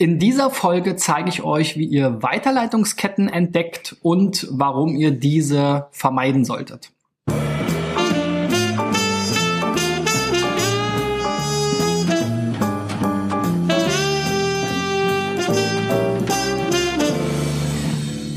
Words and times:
In 0.00 0.20
dieser 0.20 0.50
Folge 0.50 0.94
zeige 0.94 1.28
ich 1.28 1.42
euch, 1.42 1.76
wie 1.76 1.84
ihr 1.84 2.22
Weiterleitungsketten 2.22 3.28
entdeckt 3.28 3.96
und 4.00 4.46
warum 4.48 4.94
ihr 4.94 5.10
diese 5.10 5.88
vermeiden 5.90 6.44
solltet. 6.44 6.92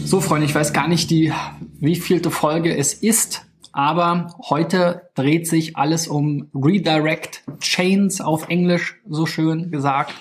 So, 0.06 0.20
Freunde, 0.20 0.48
ich 0.48 0.56
weiß 0.56 0.74
gar 0.74 0.88
nicht, 0.88 1.12
die, 1.12 1.32
wie 1.80 1.96
vielte 1.96 2.32
Folge 2.32 2.76
es 2.76 2.96
ist, 2.96 3.46
aber 3.72 4.36
heute 4.50 5.12
dreht 5.14 5.48
sich 5.48 5.78
alles 5.78 6.08
um 6.08 6.50
Redirect 6.56 7.44
Chains 7.60 8.20
auf 8.20 8.50
Englisch, 8.50 9.00
so 9.08 9.28
schön 9.28 9.70
gesagt. 9.70 10.16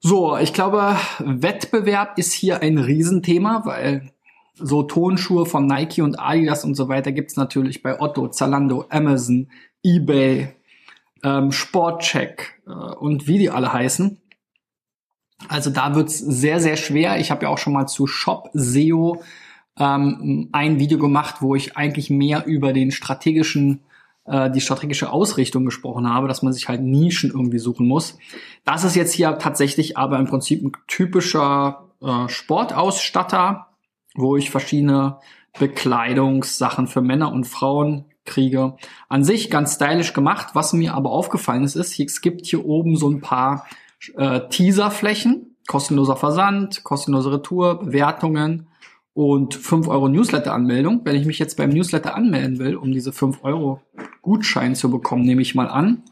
So, 0.00 0.38
ich 0.38 0.54
glaube, 0.54 0.96
Wettbewerb 1.18 2.18
ist 2.18 2.32
hier 2.32 2.62
ein 2.62 2.78
Riesenthema, 2.78 3.66
weil 3.66 4.10
so 4.54 4.82
Tonschuhe 4.82 5.44
von 5.44 5.66
Nike 5.66 6.00
und 6.00 6.18
Adidas 6.18 6.64
und 6.64 6.74
so 6.74 6.88
weiter 6.88 7.12
gibt's 7.12 7.36
natürlich 7.36 7.82
bei 7.82 8.00
Otto, 8.00 8.28
Zalando, 8.28 8.86
Amazon, 8.88 9.50
eBay, 9.84 10.48
ähm, 11.22 11.52
Sportcheck 11.52 12.62
äh, 12.66 12.70
und 12.70 13.28
wie 13.28 13.38
die 13.38 13.50
alle 13.50 13.72
heißen. 13.72 14.18
Also 15.48 15.68
da 15.68 15.94
wird's 15.94 16.18
sehr, 16.18 16.58
sehr 16.58 16.76
schwer. 16.76 17.20
Ich 17.20 17.30
habe 17.30 17.44
ja 17.44 17.48
auch 17.50 17.58
schon 17.58 17.74
mal 17.74 17.86
zu 17.86 18.06
Shop 18.06 18.48
SEO 18.54 19.22
ähm, 19.78 20.48
ein 20.52 20.78
Video 20.78 20.98
gemacht, 20.98 21.36
wo 21.40 21.54
ich 21.54 21.76
eigentlich 21.76 22.08
mehr 22.08 22.46
über 22.46 22.72
den 22.72 22.92
strategischen 22.92 23.80
äh, 24.24 24.50
die 24.50 24.60
strategische 24.60 25.10
Ausrichtung 25.10 25.64
gesprochen 25.64 26.08
habe, 26.08 26.28
dass 26.28 26.42
man 26.42 26.52
sich 26.52 26.68
halt 26.68 26.82
Nischen 26.82 27.30
irgendwie 27.30 27.58
suchen 27.58 27.86
muss. 27.86 28.18
Das 28.64 28.84
ist 28.84 28.94
jetzt 28.94 29.12
hier 29.12 29.38
tatsächlich 29.38 29.96
aber 29.96 30.18
im 30.18 30.26
Prinzip 30.26 30.62
ein 30.62 30.72
typischer 30.86 31.88
äh, 32.00 32.28
Sportausstatter, 32.28 33.68
wo 34.14 34.36
ich 34.36 34.50
verschiedene 34.50 35.18
Bekleidungssachen 35.58 36.86
für 36.86 37.00
Männer 37.00 37.32
und 37.32 37.44
Frauen 37.44 38.06
kriege. 38.24 38.76
An 39.08 39.24
sich 39.24 39.50
ganz 39.50 39.74
stylisch 39.74 40.12
gemacht. 40.12 40.50
Was 40.54 40.72
mir 40.72 40.94
aber 40.94 41.10
aufgefallen 41.10 41.64
ist, 41.64 41.76
ist, 41.76 41.98
es 41.98 42.20
gibt 42.20 42.46
hier 42.46 42.64
oben 42.64 42.96
so 42.96 43.10
ein 43.10 43.20
paar 43.20 43.66
äh, 44.16 44.40
Teaserflächen, 44.48 45.56
kostenloser 45.66 46.16
Versand, 46.16 46.84
kostenlose 46.84 47.32
Retour, 47.32 47.80
Bewertungen 47.80 48.68
und 49.14 49.54
5 49.54 49.88
Euro 49.88 50.08
Newsletter-Anmeldung. 50.08 51.02
Wenn 51.04 51.16
ich 51.16 51.26
mich 51.26 51.38
jetzt 51.38 51.56
beim 51.56 51.70
Newsletter 51.70 52.14
anmelden 52.14 52.58
will, 52.58 52.76
um 52.76 52.92
diese 52.92 53.12
5 53.12 53.44
Euro 53.44 53.80
Gutschein 54.22 54.74
zu 54.74 54.90
bekommen, 54.90 55.24
nehme 55.24 55.42
ich 55.42 55.54
mal 55.54 55.68
an. 55.68 56.02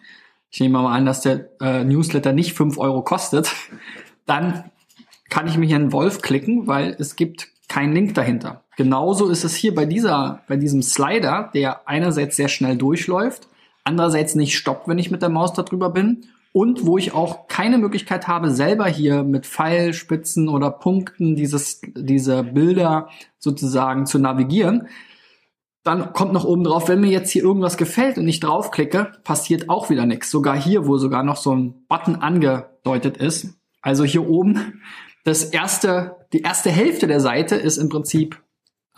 Ich 0.51 0.61
nehme 0.61 0.81
mal 0.81 0.95
an, 0.95 1.07
dass 1.07 1.21
der 1.21 1.51
äh, 1.61 1.85
Newsletter 1.85 2.33
nicht 2.33 2.55
5 2.55 2.79
Euro 2.79 3.03
kostet. 3.03 3.51
Dann 4.27 4.71
kann 5.29 5.47
ich 5.47 5.57
mich 5.57 5.71
in 5.71 5.93
Wolf 5.93 6.23
klicken, 6.23 6.67
weil 6.67 6.97
es 6.99 7.17
gibt 7.17 7.49
keinen 7.69 7.93
Link 7.93 8.15
dahinter. 8.15 8.65
Genauso 8.77 9.29
ist 9.29 9.45
es 9.45 9.55
hier 9.55 9.75
bei 9.75 9.87
dieser, 9.87 10.43
bei 10.49 10.57
diesem 10.57 10.83
Slider, 10.83 11.51
der 11.55 11.89
einerseits 11.89 12.37
sehr 12.37 12.49
schnell 12.49 12.77
durchläuft, 12.77 13.49
andererseits 13.85 14.35
nicht 14.35 14.57
stoppt, 14.57 14.89
wenn 14.89 14.99
ich 14.99 15.11
mit 15.11 15.23
der 15.23 15.29
Maus 15.29 15.53
darüber 15.53 15.91
bin 15.91 16.27
und 16.53 16.85
wo 16.85 16.99
ich 16.99 17.13
auch 17.13 17.47
keine 17.47 17.79
Möglichkeit 17.79 18.27
habe, 18.27 18.51
selber 18.51 18.87
hier 18.87 19.23
mit 19.23 19.47
Pfeilspitzen 19.47 20.49
oder 20.49 20.71
Punkten 20.71 21.37
dieses, 21.37 21.81
diese 21.95 22.43
Bilder 22.43 23.09
sozusagen 23.39 24.07
zu 24.07 24.19
navigieren. 24.19 24.89
Dann 25.85 26.13
kommt 26.13 26.33
noch 26.33 26.45
oben 26.45 26.65
drauf, 26.65 26.89
wenn 26.89 27.01
mir 27.01 27.11
jetzt 27.11 27.31
hier 27.31 27.43
irgendwas 27.43 27.77
gefällt 27.77 28.19
und 28.19 28.29
ich 28.29 28.41
draufklicke, 28.41 29.13
passiert 29.25 29.71
auch 29.71 29.91
wieder 29.91 30.07
nichts. 30.07 30.31
Sogar 30.31 30.61
hier, 30.61 30.87
wo 30.87 30.99
sogar 30.99 31.23
noch 31.23 31.37
so 31.37 31.55
ein 31.55 31.87
Button 31.89 32.17
angedeutet 32.17 33.17
ist. 33.17 33.55
Also 33.81 34.05
hier 34.05 34.29
oben, 34.29 34.83
das 35.25 35.45
erste, 35.45 36.17
die 36.33 36.43
erste 36.43 36.71
Hälfte 36.71 37.07
der 37.07 37.21
Seite 37.21 37.55
ist 37.55 37.79
im 37.79 37.89
Prinzip, 37.89 38.43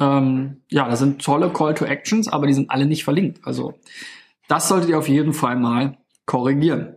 ähm, 0.00 0.62
ja, 0.70 0.88
da 0.88 0.96
sind 0.96 1.22
tolle 1.22 1.52
Call 1.52 1.74
to 1.74 1.84
Actions, 1.84 2.28
aber 2.28 2.46
die 2.46 2.54
sind 2.54 2.70
alle 2.70 2.86
nicht 2.86 3.04
verlinkt. 3.04 3.40
Also 3.44 3.74
das 4.48 4.68
solltet 4.68 4.90
ihr 4.90 4.98
auf 4.98 5.08
jeden 5.08 5.34
Fall 5.34 5.56
mal 5.56 5.98
korrigieren. 6.26 6.96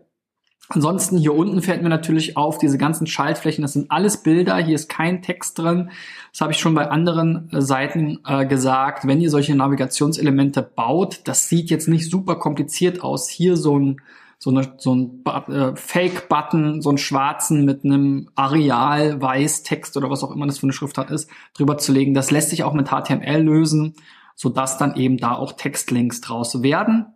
Ansonsten 0.70 1.18
hier 1.18 1.36
unten 1.36 1.62
fällt 1.62 1.84
mir 1.84 1.90
natürlich 1.90 2.38
auf, 2.38 2.58
diese 2.58 2.80
ganzen 2.80 3.06
Schaltflächen, 3.06 3.62
das 3.62 3.74
sind 3.74 3.92
alles 3.92 4.24
Bilder, 4.24 4.58
hier 4.58 4.74
ist 4.74 4.90
kein 4.90 5.22
Text 5.22 5.60
drin. 5.60 5.92
Das 6.32 6.42
habe 6.42 6.54
ich 6.54 6.60
schon 6.60 6.74
bei 6.74 6.90
anderen 6.90 7.52
äh, 7.52 7.62
Seiten 7.62 8.20
äh, 8.26 8.48
gesagt. 8.48 9.06
Wenn 9.06 9.22
ihr 9.22 9.30
solche 9.30 9.56
Navigationselemente 9.56 10.64
baut, 10.64 11.22
das 11.26 11.50
sieht 11.50 11.70
jetzt 11.70 11.88
nicht 11.88 12.10
super 12.10 12.38
kompliziert 12.38 13.04
aus. 13.04 13.30
Hier 13.30 13.58
so 13.58 13.78
ein, 13.78 14.02
so, 14.40 14.50
eine, 14.50 14.74
so 14.78 14.96
ein 14.96 15.24
äh, 15.26 15.76
Fake-Button, 15.76 16.82
so 16.82 16.90
einen 16.90 16.98
schwarzen 16.98 17.64
mit 17.64 17.86
einem 17.86 18.30
Areal, 18.34 19.22
Weiß, 19.22 19.62
Text 19.62 19.96
oder 19.98 20.10
was 20.10 20.24
auch 20.24 20.32
immer 20.32 20.48
das 20.48 20.58
für 20.58 20.66
eine 20.66 20.74
Schriftart 20.74 21.12
ist, 21.12 21.30
drüber 21.54 21.78
zu 21.78 21.92
legen. 21.92 22.16
Das 22.16 22.32
lässt 22.32 22.50
sich 22.50 22.64
auch 22.64 22.74
mit 22.74 22.90
HTML 22.90 23.40
lösen, 23.40 23.94
sodass 24.34 24.80
dann 24.80 24.96
eben 24.96 25.18
da 25.18 25.36
auch 25.36 25.54
Textlinks 25.54 26.22
draus 26.22 26.64
werden 26.64 27.15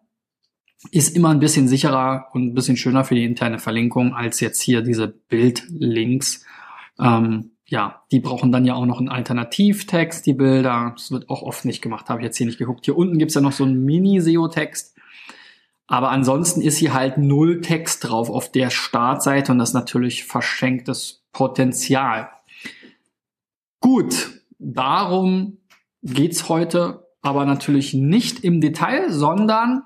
ist 0.92 1.16
immer 1.16 1.30
ein 1.30 1.40
bisschen 1.40 1.68
sicherer 1.68 2.28
und 2.34 2.48
ein 2.48 2.54
bisschen 2.54 2.78
schöner 2.78 3.04
für 3.04 3.16
die 3.16 3.26
interne 3.26 3.60
Verlinkung 3.60 4.14
als 4.14 4.40
jetzt 4.40 4.62
hier 4.62 4.82
diese 4.82 5.08
Bildlinks. 5.08 6.46
Ähm, 7.00 7.52
ja, 7.66 8.04
die 8.12 8.20
brauchen 8.20 8.52
dann 8.52 8.66
ja 8.66 8.76
auch 8.76 8.86
noch 8.86 9.00
einen 9.00 9.10
Alternativtext, 9.10 10.26
die 10.26 10.34
Bilder. 10.34 10.94
Das 10.96 11.12
wird 11.12 11.30
auch 11.30 11.44
oft 11.44 11.66
nicht 11.66 11.82
gemacht, 11.82 12.10
habe 12.10 12.22
ich 12.22 12.26
jetzt 12.26 12.38
hier 12.38 12.48
nicht 12.48 12.58
geguckt. 12.58 12.86
Hier 12.86 12.98
unten 12.98 13.18
gibt's 13.18 13.36
ja 13.36 13.42
noch 13.42 13.52
so 13.52 13.64
einen 13.64 13.84
Mini-SEO-Text. 13.84 14.96
Aber 15.86 16.12
ansonsten 16.12 16.62
ist 16.62 16.78
hier 16.78 16.94
halt 16.94 17.18
null 17.18 17.62
Text 17.62 18.08
drauf 18.08 18.30
auf 18.30 18.52
der 18.52 18.70
Startseite 18.70 19.52
und 19.52 19.58
das 19.58 19.74
natürlich 19.74 20.24
verschenktes 20.24 21.24
Potenzial. 21.34 22.30
Gut, 23.80 24.42
darum 24.60 25.58
geht's 26.04 26.48
heute 26.48 27.08
aber 27.22 27.46
natürlich 27.46 27.94
nicht 27.94 28.44
im 28.44 28.62
Detail, 28.62 29.12
sondern 29.12 29.84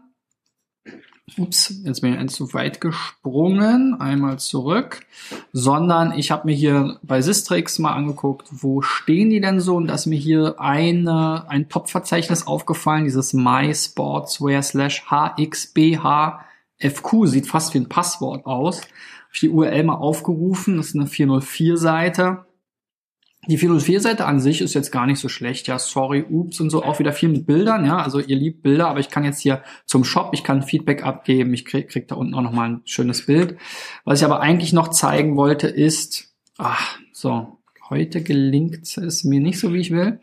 ups, 1.38 1.82
jetzt 1.84 2.02
bin 2.02 2.14
ich 2.14 2.20
eins 2.20 2.34
zu 2.36 2.54
weit 2.54 2.82
gesprungen, 2.82 4.00
einmal 4.00 4.40
zurück, 4.40 5.06
sondern 5.52 6.18
ich 6.18 6.32
habe 6.32 6.48
mir 6.48 6.54
hier 6.54 7.00
bei 7.02 7.22
Sistrix 7.22 7.80
mal 7.80 7.94
angeguckt, 7.94 8.48
wo 8.52 8.82
stehen 8.82 9.30
die 9.30 9.40
denn 9.42 9.60
so? 9.60 9.78
Und 9.78 9.88
da 9.88 9.96
ist 9.96 10.06
mir 10.06 10.20
hier 10.20 10.60
eine, 10.60 11.50
ein 11.50 11.70
Top-Verzeichnis 11.70 12.46
aufgefallen, 12.46 13.06
dieses 13.06 13.34
MySportswear 13.34 14.62
slash 14.62 15.06
HXBHFQ, 15.10 16.46
sieht 17.26 17.48
fast 17.48 17.74
wie 17.74 17.80
ein 17.80 17.90
Passwort 17.90 18.46
aus. 18.46 18.82
Habe 18.82 18.90
ich 19.34 19.40
die 19.40 19.50
URL 19.50 19.84
mal 19.84 19.96
aufgerufen, 19.96 20.78
das 20.78 20.88
ist 20.88 20.96
eine 20.96 21.06
404-Seite 21.06 22.46
die 23.48 23.58
404-Seite 23.58 24.26
an 24.26 24.40
sich 24.40 24.62
ist 24.62 24.74
jetzt 24.74 24.92
gar 24.92 25.06
nicht 25.06 25.20
so 25.20 25.28
schlecht. 25.28 25.68
Ja, 25.68 25.78
sorry, 25.78 26.24
ups 26.30 26.60
und 26.62 26.70
so. 26.70 26.84
Auch 26.84 27.00
wieder 27.00 27.12
viel 27.12 27.30
mit 27.30 27.46
Bildern. 27.46 27.86
Ja, 27.86 27.98
also 27.98 28.20
ihr 28.20 28.36
liebt 28.36 28.64
Bilder, 28.64 28.88
aber 28.88 29.00
ich 29.00 29.10
kann 29.10 29.26
jetzt 29.26 29.42
hier 29.42 29.64
zum 29.86 30.04
Shop, 30.04 30.30
ich 30.34 30.44
kann 30.44 30.64
Feedback 30.64 31.04
abgeben. 31.04 31.54
Ich 31.54 31.66
krieg, 31.66 31.90
krieg 31.90 32.08
da 32.08 32.16
unten 32.16 32.34
auch 32.36 32.42
nochmal 32.42 32.70
ein 32.70 32.82
schönes 32.86 33.26
Bild. 33.26 33.58
Was 34.06 34.20
ich 34.20 34.26
aber 34.26 34.40
eigentlich 34.40 34.72
noch 34.72 34.90
zeigen 34.90 35.36
wollte 35.36 35.68
ist, 35.68 36.34
ach, 36.58 36.98
so, 37.12 37.60
heute 37.90 38.24
gelingt 38.24 38.98
es 38.98 39.24
mir 39.24 39.40
nicht 39.40 39.60
so, 39.60 39.74
wie 39.74 39.80
ich 39.80 39.92
will, 39.92 40.20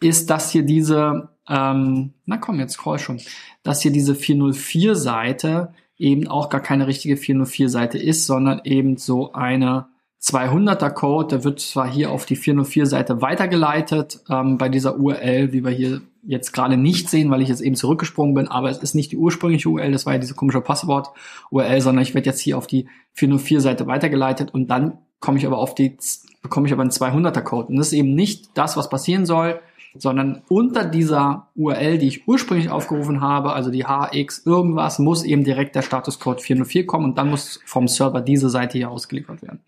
ist, 0.00 0.30
dass 0.30 0.50
hier 0.50 0.62
diese, 0.62 1.28
ähm, 1.48 2.14
na 2.24 2.38
komm, 2.38 2.58
jetzt 2.58 2.74
scroll 2.74 2.98
schon, 2.98 3.20
dass 3.62 3.82
hier 3.82 3.92
diese 3.92 4.14
404-Seite 4.14 5.74
eben 5.98 6.26
auch 6.26 6.48
gar 6.48 6.60
keine 6.60 6.86
richtige 6.86 7.14
404-Seite 7.14 7.98
ist, 7.98 8.26
sondern 8.26 8.62
eben 8.64 8.96
so 8.96 9.32
eine 9.32 9.91
200er 10.22 10.90
Code, 10.90 11.28
der 11.28 11.44
wird 11.44 11.60
zwar 11.60 11.90
hier 11.90 12.10
auf 12.10 12.26
die 12.26 12.36
404 12.36 12.86
Seite 12.86 13.20
weitergeleitet, 13.20 14.20
ähm, 14.30 14.56
bei 14.56 14.68
dieser 14.68 14.98
URL, 14.98 15.52
wie 15.52 15.64
wir 15.64 15.70
hier 15.70 16.00
jetzt 16.24 16.52
gerade 16.52 16.76
nicht 16.76 17.10
sehen, 17.10 17.30
weil 17.30 17.42
ich 17.42 17.48
jetzt 17.48 17.60
eben 17.60 17.74
zurückgesprungen 17.74 18.34
bin, 18.34 18.46
aber 18.46 18.70
es 18.70 18.78
ist 18.78 18.94
nicht 18.94 19.10
die 19.10 19.16
ursprüngliche 19.16 19.68
URL, 19.68 19.90
das 19.90 20.06
war 20.06 20.12
ja 20.12 20.20
diese 20.20 20.34
komische 20.34 20.60
Passwort-URL, 20.60 21.80
sondern 21.80 22.02
ich 22.02 22.14
werde 22.14 22.30
jetzt 22.30 22.40
hier 22.40 22.56
auf 22.56 22.68
die 22.68 22.86
404 23.14 23.60
Seite 23.60 23.86
weitergeleitet 23.88 24.54
und 24.54 24.68
dann 24.68 24.98
komme 25.18 25.38
ich 25.38 25.46
aber 25.46 25.58
auf 25.58 25.74
die, 25.74 25.96
bekomme 26.40 26.68
ich 26.68 26.72
aber 26.72 26.82
einen 26.82 26.90
200er 26.90 27.42
Code. 27.42 27.68
Und 27.68 27.76
das 27.76 27.88
ist 27.88 27.94
eben 27.94 28.14
nicht 28.14 28.50
das, 28.54 28.76
was 28.76 28.88
passieren 28.88 29.26
soll. 29.26 29.60
Sondern 29.98 30.42
unter 30.48 30.84
dieser 30.84 31.48
URL, 31.54 31.98
die 31.98 32.08
ich 32.08 32.28
ursprünglich 32.28 32.70
aufgerufen 32.70 33.20
habe, 33.20 33.52
also 33.52 33.70
die 33.70 33.84
HX 33.84 34.46
irgendwas, 34.46 34.98
muss 34.98 35.24
eben 35.24 35.44
direkt 35.44 35.74
der 35.74 35.82
Statuscode 35.82 36.40
404 36.40 36.86
kommen 36.86 37.04
und 37.04 37.18
dann 37.18 37.30
muss 37.30 37.60
vom 37.64 37.88
Server 37.88 38.20
diese 38.20 38.50
Seite 38.50 38.78
hier 38.78 38.90
ausgeliefert 38.90 39.42
werden. 39.42 39.60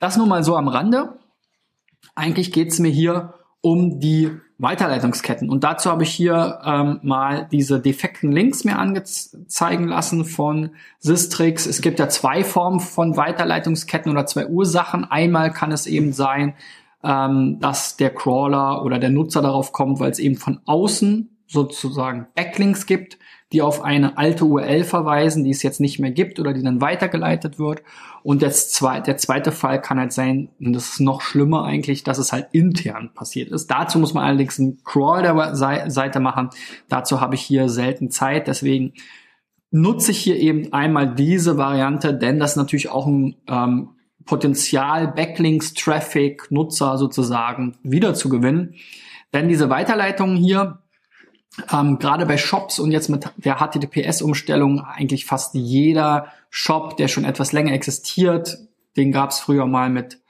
Das 0.00 0.16
nur 0.16 0.26
mal 0.26 0.44
so 0.44 0.56
am 0.56 0.68
Rande. 0.68 1.18
Eigentlich 2.14 2.52
geht 2.52 2.68
es 2.68 2.78
mir 2.78 2.90
hier 2.90 3.34
um 3.60 4.00
die 4.00 4.30
Weiterleitungsketten. 4.58 5.50
Und 5.50 5.64
dazu 5.64 5.90
habe 5.90 6.04
ich 6.04 6.12
hier 6.12 6.60
ähm, 6.64 7.00
mal 7.02 7.48
diese 7.50 7.80
defekten 7.80 8.30
Links 8.30 8.64
mir 8.64 8.78
angezeigen 8.78 9.88
lassen 9.88 10.24
von 10.24 10.70
Systrix. 11.00 11.66
Es 11.66 11.80
gibt 11.80 11.98
ja 11.98 12.08
zwei 12.08 12.44
Formen 12.44 12.78
von 12.78 13.16
Weiterleitungsketten 13.16 14.12
oder 14.12 14.26
zwei 14.26 14.46
Ursachen. 14.46 15.04
Einmal 15.04 15.52
kann 15.52 15.72
es 15.72 15.86
eben 15.86 16.12
sein, 16.12 16.54
ähm, 17.04 17.58
dass 17.60 17.96
der 17.96 18.10
Crawler 18.10 18.84
oder 18.84 18.98
der 18.98 19.10
Nutzer 19.10 19.42
darauf 19.42 19.72
kommt, 19.72 20.00
weil 20.00 20.10
es 20.10 20.18
eben 20.18 20.36
von 20.36 20.60
außen 20.66 21.28
sozusagen 21.46 22.28
Backlinks 22.34 22.86
gibt, 22.86 23.18
die 23.52 23.60
auf 23.60 23.82
eine 23.82 24.16
alte 24.16 24.46
URL 24.46 24.84
verweisen, 24.84 25.44
die 25.44 25.50
es 25.50 25.62
jetzt 25.62 25.80
nicht 25.80 25.98
mehr 25.98 26.10
gibt 26.10 26.40
oder 26.40 26.54
die 26.54 26.62
dann 26.62 26.80
weitergeleitet 26.80 27.58
wird. 27.58 27.82
Und 28.22 28.40
das 28.40 28.70
zwei, 28.70 29.00
der 29.00 29.18
zweite 29.18 29.52
Fall 29.52 29.80
kann 29.80 29.98
halt 29.98 30.12
sein, 30.12 30.48
und 30.58 30.72
das 30.72 30.90
ist 30.90 31.00
noch 31.00 31.20
schlimmer 31.20 31.64
eigentlich, 31.64 32.02
dass 32.02 32.18
es 32.18 32.32
halt 32.32 32.48
intern 32.52 33.10
passiert 33.14 33.50
ist. 33.50 33.66
Dazu 33.66 33.98
muss 33.98 34.14
man 34.14 34.24
allerdings 34.24 34.58
einen 34.58 34.82
Crawl 34.84 35.22
der 35.22 35.90
Seite 35.90 36.20
machen. 36.20 36.48
Dazu 36.88 37.20
habe 37.20 37.34
ich 37.34 37.42
hier 37.42 37.68
selten 37.68 38.10
Zeit, 38.10 38.46
deswegen 38.46 38.94
nutze 39.70 40.12
ich 40.12 40.18
hier 40.18 40.36
eben 40.36 40.72
einmal 40.72 41.14
diese 41.14 41.58
Variante, 41.58 42.14
denn 42.14 42.38
das 42.38 42.52
ist 42.52 42.56
natürlich 42.56 42.90
auch 42.90 43.06
ein 43.06 43.36
ähm, 43.48 43.90
Potenzial, 44.24 45.08
Backlinks, 45.08 45.74
Traffic, 45.74 46.50
Nutzer 46.50 46.98
sozusagen 46.98 47.76
wieder 47.82 48.14
zu 48.14 48.28
gewinnen. 48.28 48.74
Denn 49.32 49.48
diese 49.48 49.70
Weiterleitungen 49.70 50.36
hier, 50.36 50.78
ähm, 51.72 51.98
gerade 51.98 52.26
bei 52.26 52.36
Shops 52.36 52.78
und 52.78 52.92
jetzt 52.92 53.08
mit 53.08 53.30
der 53.36 53.56
HTTPS-Umstellung 53.56 54.80
eigentlich 54.80 55.26
fast 55.26 55.54
jeder 55.54 56.28
Shop, 56.50 56.96
der 56.96 57.08
schon 57.08 57.24
etwas 57.24 57.52
länger 57.52 57.72
existiert, 57.72 58.58
den 58.96 59.12
gab 59.12 59.30
es 59.30 59.40
früher 59.40 59.66
mal 59.66 59.90
mit 59.90 60.20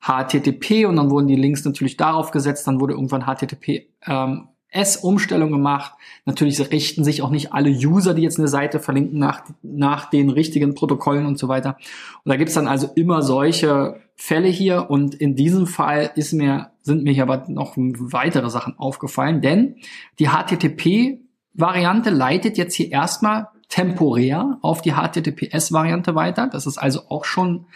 HTTP 0.00 0.86
und 0.86 0.96
dann 0.96 1.10
wurden 1.10 1.28
die 1.28 1.36
Links 1.36 1.64
natürlich 1.64 1.96
darauf 1.96 2.32
gesetzt, 2.32 2.66
dann 2.66 2.80
wurde 2.80 2.94
irgendwann 2.94 3.24
HTTP 3.24 3.86
ähm, 4.06 4.48
S-Umstellung 4.72 5.52
gemacht. 5.52 5.92
Natürlich 6.24 6.58
richten 6.70 7.04
sich 7.04 7.22
auch 7.22 7.30
nicht 7.30 7.52
alle 7.52 7.70
User, 7.70 8.14
die 8.14 8.22
jetzt 8.22 8.38
eine 8.38 8.48
Seite 8.48 8.80
verlinken, 8.80 9.18
nach, 9.18 9.44
nach 9.62 10.10
den 10.10 10.30
richtigen 10.30 10.74
Protokollen 10.74 11.26
und 11.26 11.38
so 11.38 11.48
weiter. 11.48 11.76
Und 12.24 12.30
da 12.30 12.36
gibt's 12.36 12.54
dann 12.54 12.68
also 12.68 12.88
immer 12.94 13.22
solche 13.22 14.00
Fälle 14.16 14.48
hier. 14.48 14.90
Und 14.90 15.14
in 15.14 15.36
diesem 15.36 15.66
Fall 15.66 16.10
ist 16.16 16.32
mir, 16.32 16.70
sind 16.80 17.04
mir 17.04 17.12
hier 17.12 17.24
aber 17.24 17.44
noch 17.48 17.74
weitere 17.76 18.50
Sachen 18.50 18.78
aufgefallen, 18.78 19.42
denn 19.42 19.76
die 20.18 20.28
HTTP-Variante 20.28 22.10
leitet 22.10 22.56
jetzt 22.56 22.74
hier 22.74 22.90
erstmal 22.90 23.48
temporär 23.68 24.58
auf 24.62 24.82
die 24.82 24.92
HTTPS-Variante 24.92 26.14
weiter. 26.14 26.46
Das 26.46 26.66
ist 26.66 26.78
also 26.78 27.08
auch 27.08 27.24
schon 27.24 27.66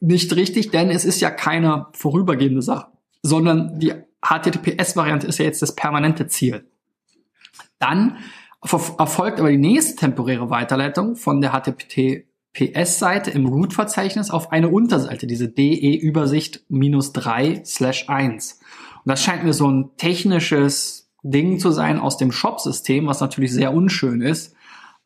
nicht 0.00 0.34
richtig, 0.34 0.70
denn 0.70 0.90
es 0.90 1.04
ist 1.04 1.20
ja 1.20 1.30
keine 1.30 1.86
vorübergehende 1.92 2.62
Sache, 2.62 2.86
sondern 3.22 3.78
die 3.78 3.92
HTTPS-Variante 4.22 5.26
ist 5.26 5.38
ja 5.38 5.44
jetzt 5.44 5.62
das 5.62 5.74
permanente 5.74 6.26
Ziel. 6.26 6.66
Dann 7.78 8.18
erfolgt 8.62 9.40
aber 9.40 9.50
die 9.50 9.56
nächste 9.56 9.96
temporäre 9.96 10.50
Weiterleitung 10.50 11.16
von 11.16 11.40
der 11.40 11.52
HTTPS-Seite 11.52 13.30
im 13.30 13.46
Root-Verzeichnis 13.46 14.30
auf 14.30 14.52
eine 14.52 14.68
Unterseite, 14.68 15.26
diese 15.26 15.48
DE-Übersicht 15.48 16.64
minus 16.68 17.12
3 17.12 17.62
slash 17.64 18.08
1. 18.08 18.60
Und 19.04 19.08
das 19.10 19.22
scheint 19.22 19.44
mir 19.44 19.54
so 19.54 19.70
ein 19.70 19.90
technisches 19.96 21.10
Ding 21.22 21.58
zu 21.58 21.70
sein 21.70 21.98
aus 21.98 22.18
dem 22.18 22.32
Shop-System, 22.32 23.06
was 23.06 23.20
natürlich 23.20 23.52
sehr 23.52 23.72
unschön 23.72 24.20
ist. 24.20 24.54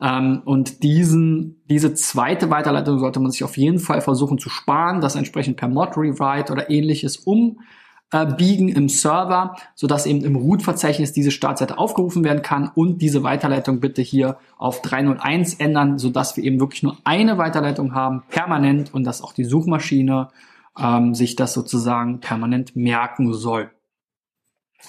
Ähm, 0.01 0.43
und 0.45 0.83
diesen, 0.83 1.63
diese 1.71 1.95
zweite 1.95 2.51
Weiterleitung 2.51 2.99
sollte 2.99 3.21
man 3.21 3.31
sich 3.31 3.45
auf 3.45 3.57
jeden 3.57 3.79
Fall 3.79 4.01
versuchen 4.01 4.39
zu 4.39 4.49
sparen, 4.49 5.01
das 5.01 5.15
entsprechend 5.15 5.57
per 5.57 5.69
Mod-Rewrite 5.69 6.53
oder 6.53 6.71
ähnliches 6.71 7.19
um 7.19 7.61
äh, 8.15 8.27
biegen 8.27 8.69
im 8.69 8.89
Server, 8.89 9.57
sodass 9.75 10.07
eben 10.07 10.23
im 10.23 10.37
Root-Verzeichnis 10.37 11.13
diese 11.13 11.33
Startseite 11.33 11.79
aufgerufen 11.79 12.23
werden 12.23 12.43
kann 12.43 12.71
und 12.73 13.03
diese 13.03 13.25
Weiterleitung 13.25 13.81
bitte 13.81 14.03
hier 14.03 14.37
auf 14.57 14.83
301 14.83 15.55
ändern, 15.55 15.99
sodass 15.99 16.37
wir 16.37 16.45
eben 16.45 16.61
wirklich 16.61 16.85
nur 16.85 16.97
eine 17.03 17.39
Weiterleitung 17.39 17.93
haben, 17.93 18.23
permanent 18.31 18.95
und 18.95 19.03
dass 19.03 19.21
auch 19.21 19.33
die 19.33 19.43
Suchmaschine 19.43 20.29
ähm, 20.79 21.17
sich 21.17 21.35
das 21.35 21.55
sozusagen 21.55 22.21
permanent 22.21 22.77
merken 22.77 23.33
soll. 23.33 23.73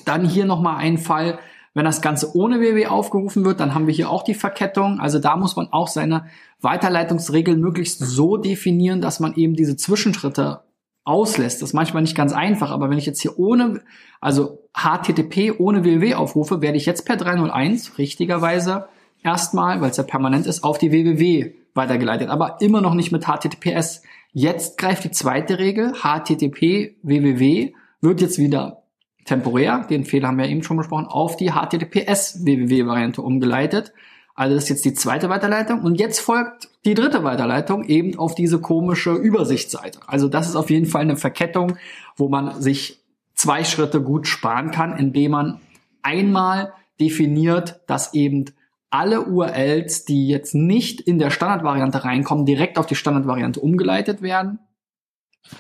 Dann 0.06 0.24
hier 0.24 0.46
nochmal 0.46 0.78
ein 0.78 1.00
Fall, 1.00 1.40
wenn 1.74 1.86
das 1.86 2.04
Ganze 2.04 2.36
ohne 2.36 2.62
WW 2.62 2.86
aufgerufen 2.86 3.44
wird, 3.44 3.60
dann 3.60 3.74
haben 3.74 3.88
wir 3.88 3.94
hier 3.96 4.12
auch 4.12 4.22
die 4.22 4.36
Verkettung. 4.36 5.00
Also 5.00 5.18
da 5.18 5.36
muss 5.36 5.56
man 5.56 5.74
auch 5.74 5.88
seine 5.88 6.28
Weiterleitungsregeln 6.62 7.60
möglichst 7.60 7.98
so 7.98 8.38
definieren, 8.38 9.02
dass 9.02 9.20
man 9.20 9.34
eben 9.34 9.56
diese 9.56 9.78
Zwischenschritte 9.78 10.62
auslässt. 11.06 11.62
Das 11.62 11.70
ist 11.70 11.74
manchmal 11.74 12.02
nicht 12.02 12.18
ganz 12.18 12.34
einfach, 12.34 12.72
aber 12.72 12.90
wenn 12.90 12.98
ich 12.98 13.06
jetzt 13.06 13.22
hier 13.22 13.40
ohne, 13.40 13.82
also 14.20 14.60
HTTP 14.74 15.60
ohne 15.60 15.84
www 15.84 16.16
aufrufe, 16.16 16.62
werde 16.62 16.78
ich 16.78 16.86
jetzt 16.86 17.06
per 17.06 17.16
301 17.16 17.98
richtigerweise 17.98 18.90
erstmal, 19.24 19.80
weil 19.82 19.92
es 19.92 19.98
ja 19.98 20.04
permanent 20.04 20.48
ist, 20.48 20.64
auf 20.64 20.78
die 20.78 20.92
www 20.92 21.54
weitergeleitet, 21.76 22.30
aber 22.30 22.58
immer 22.62 22.82
noch 22.82 22.94
nicht 22.94 23.12
mit 23.12 23.26
HTTPS. 23.26 24.02
Jetzt 24.34 24.78
greift 24.78 25.04
die 25.04 25.12
zweite 25.12 25.60
Regel, 25.60 25.94
HTTP 25.94 26.96
www 27.04 27.74
wird 28.02 28.22
jetzt 28.22 28.38
wieder 28.38 28.84
temporär, 29.26 29.86
den 29.90 30.06
Fehler 30.06 30.30
haben 30.30 30.38
wir 30.38 30.48
eben 30.48 30.64
schon 30.64 30.78
besprochen, 30.78 31.06
auf 31.06 31.36
die 31.38 31.52
HTTPS 31.52 32.46
www 32.46 32.86
Variante 32.86 33.22
umgeleitet. 33.22 33.94
Also 34.36 34.54
das 34.54 34.66
ist 34.66 34.70
jetzt 34.70 34.86
die 34.86 34.94
zweite 34.94 35.30
Weiterleitung. 35.30 35.82
Und 35.82 35.96
jetzt 35.96 36.20
folgt 36.20 36.70
die 36.84 36.94
dritte 36.94 37.24
Weiterleitung 37.24 37.86
eben 37.86 38.20
auf 38.20 38.36
diese 38.36 38.60
komische 38.60 39.14
Übersichtsseite. 39.14 40.00
Also 40.08 40.28
das 40.28 40.48
ist 40.48 40.58
auf 40.58 40.70
jeden 40.70 40.86
Fall 40.86 41.02
eine 41.02 41.16
Verkettung, 41.16 41.78
wo 42.18 42.28
man 42.28 42.62
sich 42.62 43.02
zwei 43.34 43.64
Schritte 43.64 44.02
gut 44.02 44.28
sparen 44.28 44.72
kann, 44.72 44.98
indem 44.98 45.32
man 45.32 45.62
einmal 46.04 46.74
definiert, 47.00 47.80
dass 47.88 48.14
eben 48.14 48.46
alle 48.90 49.26
URLs, 49.26 50.06
die 50.06 50.28
jetzt 50.28 50.54
nicht 50.54 51.02
in 51.02 51.18
der 51.18 51.30
Standardvariante 51.30 52.04
reinkommen, 52.04 52.46
direkt 52.46 52.78
auf 52.78 52.86
die 52.86 52.96
Standardvariante 52.96 53.60
umgeleitet 53.60 54.22
werden. 54.22 54.60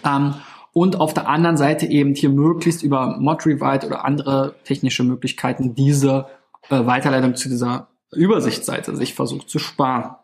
Ähm, 0.05 0.35
und 0.73 0.99
auf 0.99 1.13
der 1.13 1.29
anderen 1.29 1.55
Seite 1.55 1.85
eben 1.85 2.15
hier 2.15 2.29
möglichst 2.29 2.83
über 2.83 3.17
ModRewrite 3.17 3.87
oder 3.87 4.03
andere 4.03 4.55
technische 4.65 5.03
Möglichkeiten 5.03 5.75
diese 5.75 6.27
äh, 6.69 6.85
Weiterleitung 6.85 7.35
zu 7.35 7.47
dieser 7.47 7.87
Übersichtsseite 8.13 8.95
sich 8.95 9.13
versucht 9.13 9.49
zu 9.49 9.59
sparen. 9.59 10.15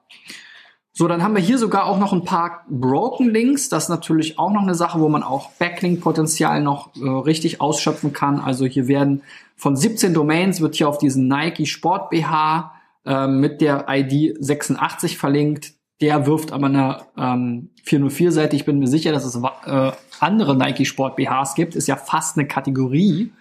So, 0.94 1.07
dann 1.07 1.24
haben 1.24 1.36
wir 1.36 1.42
hier 1.42 1.57
sogar 1.57 1.86
auch 1.86 1.98
noch 1.98 2.12
ein 2.12 2.25
paar 2.25 2.66
Broken 2.69 3.30
Links. 3.30 3.69
Das 3.69 3.83
ist 3.83 3.89
natürlich 3.89 4.38
auch 4.38 4.51
noch 4.51 4.63
eine 4.63 4.75
Sache, 4.75 5.00
wo 5.00 5.08
man 5.08 5.24
auch 5.24 5.50
Backlink-Potenzial 5.51 6.62
noch 6.62 6.96
äh, 6.96 7.08
richtig 7.08 7.62
ausschöpfen 7.62 8.12
kann. 8.12 8.39
Also 8.39 8.65
hier 8.65 8.88
werden 8.88 9.22
von 9.55 9.77
17 9.77 10.13
Domains 10.13 10.60
wird 10.60 10.75
hier 10.75 10.89
auf 10.89 10.98
diesen 10.98 11.27
Nike 11.27 11.65
Sport 11.65 12.10
BH 12.10 12.74
äh, 13.05 13.27
mit 13.27 13.62
der 13.62 13.86
ID 13.88 14.36
86 14.44 15.17
verlinkt. 15.17 15.74
Der 16.01 16.25
wirft 16.25 16.51
aber 16.51 16.65
eine 16.65 16.98
ähm, 17.17 17.70
404-Seite. 17.86 18.55
Ich 18.55 18.65
bin 18.65 18.79
mir 18.79 18.88
sicher, 18.88 19.13
dass 19.13 19.24
es 19.24 19.36
äh, 19.65 19.91
andere 20.20 20.58
Nike 20.58 20.86
Sport 20.86 21.15
BHs 21.15 21.55
gibt. 21.55 21.75
Ist 21.75 21.88
ja 21.88 21.96
fast 21.96 22.38
eine 22.38 22.48
Kategorie. 22.48 23.32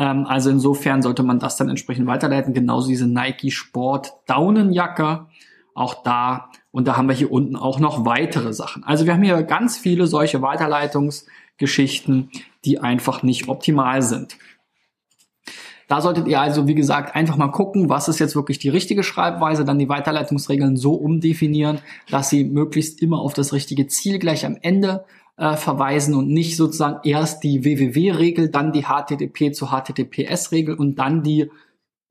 Ähm, 0.00 0.26
also 0.26 0.50
insofern 0.50 1.02
sollte 1.02 1.22
man 1.22 1.38
das 1.38 1.56
dann 1.56 1.68
entsprechend 1.68 2.06
weiterleiten. 2.08 2.54
Genauso 2.54 2.88
diese 2.88 3.06
Nike 3.06 3.52
Sport 3.52 4.14
Daunenjacke. 4.26 5.26
Auch 5.74 6.02
da. 6.02 6.48
Und 6.72 6.88
da 6.88 6.96
haben 6.96 7.08
wir 7.08 7.14
hier 7.14 7.30
unten 7.30 7.54
auch 7.54 7.78
noch 7.78 8.04
weitere 8.04 8.52
Sachen. 8.52 8.82
Also 8.82 9.06
wir 9.06 9.12
haben 9.12 9.22
hier 9.22 9.42
ganz 9.42 9.76
viele 9.76 10.06
solche 10.06 10.42
Weiterleitungsgeschichten, 10.42 12.30
die 12.64 12.80
einfach 12.80 13.22
nicht 13.22 13.48
optimal 13.48 14.02
sind. 14.02 14.36
Da 15.86 16.00
solltet 16.00 16.28
ihr 16.28 16.40
also, 16.40 16.68
wie 16.68 16.76
gesagt, 16.76 17.16
einfach 17.16 17.36
mal 17.36 17.48
gucken, 17.48 17.88
was 17.88 18.08
ist 18.08 18.20
jetzt 18.20 18.36
wirklich 18.36 18.60
die 18.60 18.68
richtige 18.68 19.02
Schreibweise, 19.02 19.64
dann 19.64 19.78
die 19.78 19.88
Weiterleitungsregeln 19.88 20.76
so 20.76 20.94
umdefinieren, 20.94 21.80
dass 22.08 22.30
sie 22.30 22.44
möglichst 22.44 23.02
immer 23.02 23.18
auf 23.18 23.34
das 23.34 23.52
richtige 23.52 23.88
Ziel 23.88 24.20
gleich 24.20 24.46
am 24.46 24.56
Ende 24.62 25.04
äh, 25.40 25.56
verweisen 25.56 26.14
und 26.14 26.28
nicht 26.28 26.56
sozusagen 26.56 27.00
erst 27.02 27.42
die 27.42 27.64
WWW-Regel, 27.64 28.50
dann 28.50 28.72
die 28.72 28.82
HTTP 28.82 29.52
zu 29.54 29.68
HTTPS-Regel 29.68 30.74
und 30.74 30.96
dann 30.96 31.22
die 31.22 31.50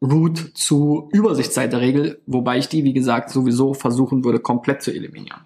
Root 0.01 0.51
zu 0.55 1.09
Übersichtsseite-Regel, 1.11 2.21
wobei 2.25 2.57
ich 2.57 2.69
die, 2.69 2.83
wie 2.83 2.93
gesagt, 2.93 3.29
sowieso 3.29 3.75
versuchen 3.75 4.23
würde, 4.25 4.39
komplett 4.39 4.81
zu 4.81 4.91
eliminieren. 4.91 5.41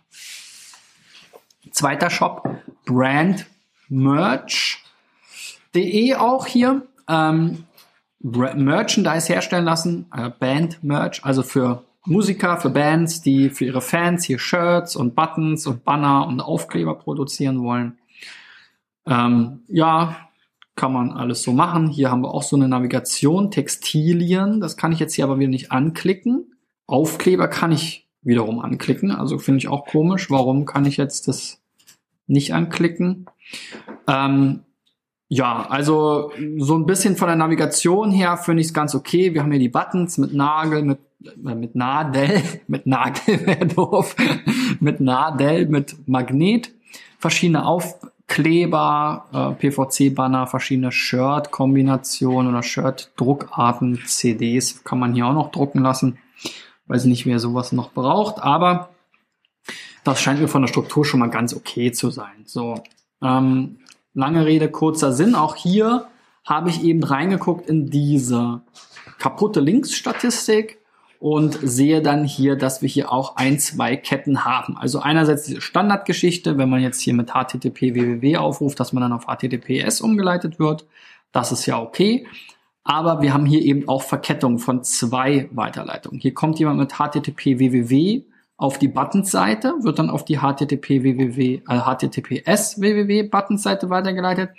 Zweiter 1.71 2.09
Shop, 2.09 2.47
Brand 2.85 3.47
Merch.de 3.89 4.85
auch 6.15 6.45
hier. 6.45 6.87
Ähm, 7.09 7.65
Merchandise 8.21 9.27
herstellen 9.27 9.65
lassen, 9.65 10.05
äh, 10.15 10.29
Band 10.29 10.81
Merch, 10.85 11.25
also 11.25 11.43
für 11.43 11.83
Musiker, 12.05 12.57
für 12.57 12.69
Bands, 12.69 13.21
die 13.21 13.49
für 13.49 13.65
ihre 13.65 13.81
Fans 13.81 14.25
hier 14.25 14.39
Shirts 14.39 14.95
und 14.95 15.15
Buttons 15.15 15.65
und 15.67 15.83
Banner 15.83 16.27
und 16.27 16.41
Aufkleber 16.41 16.95
produzieren 16.95 17.63
wollen. 17.63 17.97
Ähm, 19.05 19.61
ja, 19.67 20.17
kann 20.75 20.91
man 20.91 21.11
alles 21.11 21.43
so 21.43 21.53
machen. 21.53 21.87
Hier 21.87 22.09
haben 22.09 22.21
wir 22.21 22.33
auch 22.33 22.43
so 22.43 22.55
eine 22.55 22.67
Navigation, 22.67 23.51
Textilien, 23.51 24.59
das 24.59 24.75
kann 24.75 24.91
ich 24.91 24.99
jetzt 24.99 25.13
hier 25.13 25.25
aber 25.25 25.39
wieder 25.39 25.49
nicht 25.49 25.71
anklicken. 25.71 26.55
Aufkleber 26.87 27.47
kann 27.47 27.71
ich 27.71 28.09
wiederum 28.21 28.59
anklicken, 28.59 29.11
also 29.11 29.37
finde 29.37 29.59
ich 29.59 29.67
auch 29.67 29.85
komisch. 29.85 30.31
Warum 30.31 30.65
kann 30.65 30.85
ich 30.85 30.97
jetzt 30.97 31.27
das 31.27 31.61
nicht 32.27 32.53
anklicken? 32.53 33.25
Ähm, 34.07 34.61
ja, 35.27 35.65
also 35.69 36.31
so 36.57 36.75
ein 36.75 36.85
bisschen 36.85 37.15
von 37.15 37.27
der 37.27 37.35
Navigation 37.35 38.11
her 38.11 38.37
finde 38.37 38.61
ich 38.61 38.67
es 38.67 38.73
ganz 38.73 38.93
okay. 38.93 39.33
Wir 39.33 39.41
haben 39.41 39.51
hier 39.51 39.59
die 39.59 39.69
Buttons 39.69 40.17
mit 40.17 40.33
Nagel, 40.33 40.83
mit 40.83 40.99
mit 41.35 41.75
Nadel, 41.75 42.41
mit 42.67 42.85
Nagel 42.85 43.45
wäre 43.45 43.65
doof, 43.65 44.15
mit 44.79 44.99
Nadel, 44.99 45.67
mit 45.67 46.07
Magnet, 46.07 46.71
verschiedene 47.17 47.65
Aufkleber, 47.65 49.25
äh, 49.33 49.69
PVC-Banner, 49.69 50.47
verschiedene 50.47 50.91
Shirt-Kombinationen 50.91 52.51
oder 52.51 52.63
Shirt-Druckarten, 52.63 53.99
CDs 54.05 54.83
kann 54.83 54.99
man 54.99 55.13
hier 55.13 55.27
auch 55.27 55.33
noch 55.33 55.51
drucken 55.51 55.81
lassen. 55.81 56.17
Weiß 56.87 57.05
nicht, 57.05 57.25
wer 57.25 57.39
sowas 57.39 57.71
noch 57.71 57.93
braucht, 57.93 58.41
aber 58.41 58.89
das 60.03 60.21
scheint 60.21 60.41
mir 60.41 60.49
von 60.49 60.61
der 60.61 60.67
Struktur 60.67 61.05
schon 61.05 61.21
mal 61.21 61.29
ganz 61.29 61.53
okay 61.53 61.91
zu 61.93 62.09
sein. 62.09 62.43
So, 62.45 62.83
ähm, 63.21 63.77
lange 64.13 64.45
Rede, 64.45 64.69
kurzer 64.69 65.13
Sinn. 65.13 65.33
Auch 65.33 65.55
hier 65.55 66.07
habe 66.43 66.69
ich 66.69 66.83
eben 66.83 67.03
reingeguckt 67.03 67.69
in 67.69 67.89
diese 67.89 68.61
kaputte 69.17 69.61
Linksstatistik 69.61 70.82
und 71.23 71.57
sehe 71.61 72.01
dann 72.01 72.25
hier, 72.25 72.57
dass 72.57 72.81
wir 72.81 72.89
hier 72.89 73.09
auch 73.09 73.37
ein, 73.37 73.57
zwei 73.57 73.95
Ketten 73.95 74.43
haben. 74.43 74.75
Also 74.75 74.99
einerseits 74.99 75.43
diese 75.43 75.61
Standardgeschichte, 75.61 76.57
wenn 76.57 76.69
man 76.69 76.81
jetzt 76.81 76.99
hier 76.99 77.13
mit 77.13 77.29
HTTP 77.29 77.93
www 77.93 78.35
aufruft, 78.35 78.77
dass 78.77 78.91
man 78.91 79.03
dann 79.03 79.13
auf 79.13 79.27
HTTPS 79.27 80.01
umgeleitet 80.01 80.59
wird. 80.59 80.85
Das 81.31 81.53
ist 81.53 81.65
ja 81.65 81.81
okay. 81.81 82.27
Aber 82.83 83.21
wir 83.21 83.33
haben 83.33 83.45
hier 83.45 83.61
eben 83.61 83.87
auch 83.87 84.01
Verkettung 84.01 84.59
von 84.59 84.83
zwei 84.83 85.47
Weiterleitungen. 85.53 86.19
Hier 86.19 86.33
kommt 86.33 86.59
jemand 86.59 86.79
mit 86.79 86.95
HTTP 86.95 87.57
www 87.57 88.23
auf 88.57 88.77
die 88.77 88.89
Buttons-Seite, 88.89 89.75
wird 89.79 89.99
dann 89.99 90.09
auf 90.09 90.25
die 90.25 90.39
HTTP 90.39 91.03
www, 91.03 91.61
äh, 91.69 91.79
HTTPS 91.79 92.81
www 92.81 93.23
Buttons-Seite 93.23 93.89
weitergeleitet. 93.89 94.49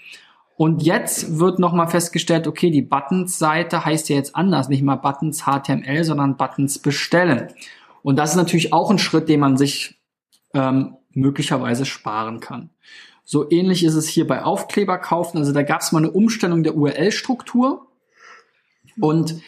Und 0.57 0.83
jetzt 0.83 1.39
wird 1.39 1.59
nochmal 1.59 1.89
festgestellt, 1.89 2.47
okay, 2.47 2.71
die 2.71 2.83
Buttons-Seite 2.83 3.85
heißt 3.85 4.09
ja 4.09 4.17
jetzt 4.17 4.37
anders, 4.37 4.69
nicht 4.69 4.83
mal 4.83 4.97
Buttons 4.97 5.45
HTML, 5.45 6.05
sondern 6.05 6.37
Buttons 6.37 6.79
bestellen. 6.79 7.49
Und 8.03 8.17
das 8.17 8.31
ist 8.31 8.37
natürlich 8.37 8.73
auch 8.73 8.91
ein 8.91 8.99
Schritt, 8.99 9.29
den 9.29 9.41
man 9.41 9.57
sich 9.57 9.99
ähm, 10.53 10.97
möglicherweise 11.13 11.85
sparen 11.85 12.41
kann. 12.41 12.71
So 13.25 13.51
ähnlich 13.51 13.85
ist 13.85 13.95
es 13.95 14.07
hier 14.07 14.27
bei 14.27 14.43
Aufkleber 14.43 14.99
kaufen. 14.99 15.39
Also 15.39 15.53
da 15.53 15.63
gab 15.63 15.81
es 15.81 15.91
mal 15.91 15.99
eine 15.99 16.11
Umstellung 16.11 16.63
der 16.63 16.77
URL-Struktur 16.77 17.89
und 19.01 19.41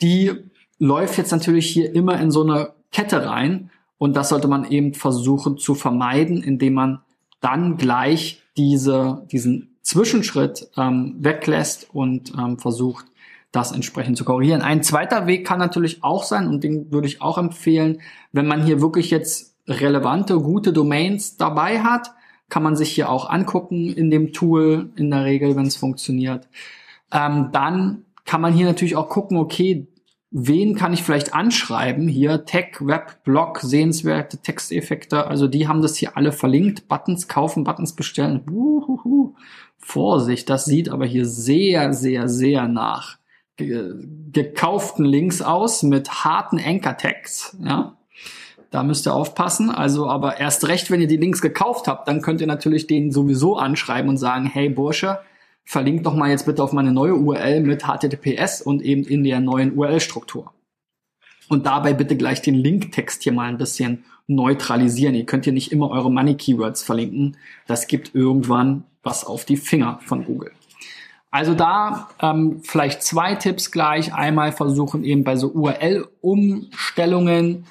die 0.00 0.32
läuft 0.78 1.18
jetzt 1.18 1.32
natürlich 1.32 1.68
hier 1.68 1.94
immer 1.94 2.20
in 2.20 2.30
so 2.30 2.42
eine 2.42 2.74
Kette 2.92 3.26
rein 3.26 3.70
und 3.98 4.16
das 4.16 4.28
sollte 4.28 4.48
man 4.48 4.70
eben 4.70 4.94
versuchen 4.94 5.58
zu 5.58 5.74
vermeiden, 5.74 6.42
indem 6.42 6.74
man 6.74 7.02
dann 7.40 7.76
gleich 7.76 8.42
diese, 8.56 9.26
diesen 9.30 9.73
Zwischenschritt 9.84 10.68
ähm, 10.76 11.14
weglässt 11.20 11.88
und 11.92 12.32
ähm, 12.36 12.58
versucht, 12.58 13.06
das 13.52 13.70
entsprechend 13.70 14.18
zu 14.18 14.24
korrigieren. 14.24 14.62
Ein 14.62 14.82
zweiter 14.82 15.28
Weg 15.28 15.46
kann 15.46 15.60
natürlich 15.60 16.02
auch 16.02 16.24
sein, 16.24 16.48
und 16.48 16.64
den 16.64 16.90
würde 16.90 17.06
ich 17.06 17.22
auch 17.22 17.38
empfehlen, 17.38 18.00
wenn 18.32 18.46
man 18.46 18.64
hier 18.64 18.80
wirklich 18.80 19.10
jetzt 19.10 19.54
relevante, 19.68 20.40
gute 20.40 20.72
Domains 20.72 21.36
dabei 21.36 21.80
hat, 21.80 22.10
kann 22.48 22.62
man 22.62 22.76
sich 22.76 22.90
hier 22.90 23.08
auch 23.08 23.30
angucken 23.30 23.92
in 23.92 24.10
dem 24.10 24.32
Tool, 24.32 24.90
in 24.96 25.10
der 25.10 25.24
Regel, 25.24 25.56
wenn 25.56 25.66
es 25.66 25.76
funktioniert. 25.76 26.48
Ähm, 27.12 27.50
dann 27.52 28.04
kann 28.24 28.40
man 28.40 28.52
hier 28.52 28.66
natürlich 28.66 28.96
auch 28.96 29.08
gucken, 29.08 29.36
okay, 29.38 29.86
wen 30.30 30.74
kann 30.74 30.92
ich 30.92 31.02
vielleicht 31.02 31.32
anschreiben? 31.32 32.08
Hier 32.08 32.44
Tech, 32.44 32.78
Web, 32.80 33.22
Blog, 33.24 33.60
sehenswerte 33.60 34.38
Texteffekte. 34.38 35.26
Also 35.26 35.46
die 35.46 35.68
haben 35.68 35.80
das 35.80 35.96
hier 35.96 36.16
alle 36.16 36.32
verlinkt. 36.32 36.88
Buttons 36.88 37.28
kaufen, 37.28 37.64
Buttons 37.64 37.94
bestellen. 37.94 38.42
Uhuhu. 38.50 39.23
Vorsicht, 39.84 40.48
das 40.48 40.64
sieht 40.64 40.88
aber 40.88 41.04
hier 41.04 41.26
sehr, 41.26 41.92
sehr, 41.92 42.28
sehr 42.28 42.66
nach 42.68 43.18
gekauften 43.56 45.04
Links 45.04 45.42
aus 45.42 45.82
mit 45.82 46.24
harten 46.24 46.58
Anchor-Tags. 46.58 47.56
Ja, 47.62 47.96
da 48.70 48.82
müsst 48.82 49.06
ihr 49.06 49.14
aufpassen. 49.14 49.70
Also, 49.70 50.08
aber 50.08 50.40
erst 50.40 50.66
recht, 50.66 50.90
wenn 50.90 51.02
ihr 51.02 51.06
die 51.06 51.18
Links 51.18 51.42
gekauft 51.42 51.86
habt, 51.86 52.08
dann 52.08 52.22
könnt 52.22 52.40
ihr 52.40 52.46
natürlich 52.46 52.86
den 52.86 53.12
sowieso 53.12 53.56
anschreiben 53.56 54.08
und 54.08 54.16
sagen, 54.16 54.46
hey 54.46 54.70
Bursche, 54.70 55.20
verlinkt 55.64 56.06
doch 56.06 56.14
mal 56.14 56.30
jetzt 56.30 56.46
bitte 56.46 56.62
auf 56.62 56.72
meine 56.72 56.90
neue 56.90 57.14
URL 57.14 57.60
mit 57.60 57.84
HTTPS 57.84 58.62
und 58.62 58.82
eben 58.82 59.04
in 59.04 59.22
der 59.22 59.40
neuen 59.40 59.76
URL-Struktur. 59.76 60.50
Und 61.48 61.66
dabei 61.66 61.92
bitte 61.92 62.16
gleich 62.16 62.40
den 62.40 62.54
Linktext 62.54 63.22
hier 63.22 63.32
mal 63.32 63.48
ein 63.48 63.58
bisschen 63.58 64.04
neutralisieren. 64.26 65.14
Ihr 65.14 65.26
könnt 65.26 65.44
hier 65.44 65.52
nicht 65.52 65.72
immer 65.72 65.90
eure 65.90 66.10
Money 66.10 66.36
Keywords 66.36 66.82
verlinken. 66.82 67.36
Das 67.66 67.86
gibt 67.86 68.14
irgendwann 68.14 68.84
was 69.04 69.24
auf 69.24 69.44
die 69.44 69.56
Finger 69.56 70.00
von 70.04 70.24
Google. 70.24 70.52
Also 71.30 71.54
da 71.54 72.08
ähm, 72.20 72.60
vielleicht 72.62 73.02
zwei 73.02 73.34
Tipps 73.34 73.72
gleich. 73.72 74.14
Einmal 74.14 74.52
versuchen 74.52 75.04
eben 75.04 75.24
bei 75.24 75.36
so 75.36 75.48
URL-Umstellungen 75.48 77.66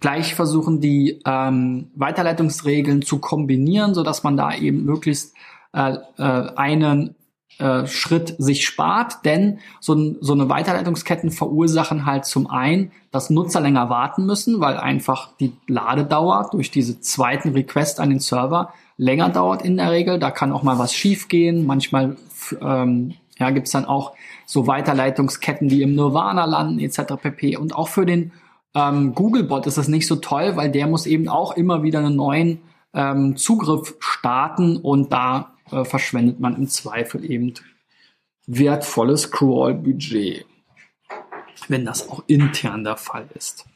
gleich 0.00 0.34
versuchen, 0.34 0.80
die 0.80 1.20
ähm, 1.26 1.90
Weiterleitungsregeln 1.96 3.02
zu 3.02 3.18
kombinieren, 3.18 3.94
so 3.94 4.04
dass 4.04 4.22
man 4.22 4.36
da 4.36 4.54
eben 4.54 4.84
möglichst 4.84 5.34
äh, 5.72 5.96
äh, 6.16 6.52
einen 6.54 7.16
äh, 7.58 7.88
Schritt 7.88 8.36
sich 8.38 8.64
spart, 8.64 9.24
denn 9.24 9.58
so, 9.80 10.14
so 10.20 10.32
eine 10.32 10.48
Weiterleitungsketten 10.48 11.32
verursachen 11.32 12.06
halt 12.06 12.24
zum 12.24 12.48
einen, 12.48 12.92
dass 13.10 13.30
Nutzer 13.30 13.60
länger 13.60 13.90
warten 13.90 14.26
müssen, 14.26 14.60
weil 14.60 14.76
einfach 14.76 15.30
die 15.40 15.56
Ladedauer 15.66 16.50
durch 16.52 16.70
diese 16.70 17.00
zweiten 17.00 17.50
Request 17.50 17.98
an 17.98 18.10
den 18.10 18.20
Server 18.20 18.72
länger 18.98 19.30
dauert 19.30 19.62
in 19.62 19.78
der 19.78 19.90
Regel. 19.90 20.18
Da 20.18 20.30
kann 20.30 20.52
auch 20.52 20.62
mal 20.62 20.78
was 20.78 20.92
schiefgehen. 20.92 21.64
Manchmal 21.64 22.16
ähm, 22.60 23.14
ja, 23.38 23.50
gibt's 23.50 23.70
dann 23.70 23.86
auch 23.86 24.14
so 24.44 24.66
Weiterleitungsketten, 24.66 25.68
die 25.68 25.82
im 25.82 25.94
Nirvana 25.94 26.44
landen 26.44 26.80
etc. 26.80 27.14
pp. 27.20 27.56
Und 27.56 27.74
auch 27.74 27.88
für 27.88 28.04
den 28.04 28.32
ähm, 28.74 29.14
Googlebot 29.14 29.66
ist 29.66 29.78
das 29.78 29.88
nicht 29.88 30.06
so 30.06 30.16
toll, 30.16 30.56
weil 30.56 30.70
der 30.70 30.86
muss 30.86 31.06
eben 31.06 31.28
auch 31.28 31.56
immer 31.56 31.82
wieder 31.82 32.00
einen 32.00 32.16
neuen 32.16 32.60
ähm, 32.92 33.36
Zugriff 33.36 33.94
starten 34.00 34.76
und 34.76 35.12
da 35.12 35.54
äh, 35.70 35.84
verschwendet 35.84 36.40
man 36.40 36.56
im 36.56 36.68
Zweifel 36.68 37.24
eben 37.24 37.54
wertvolles 38.46 39.30
Crawl-Budget, 39.30 40.46
wenn 41.68 41.84
das 41.84 42.08
auch 42.08 42.24
intern 42.26 42.84
der 42.84 42.96
Fall 42.96 43.28
ist. 43.34 43.66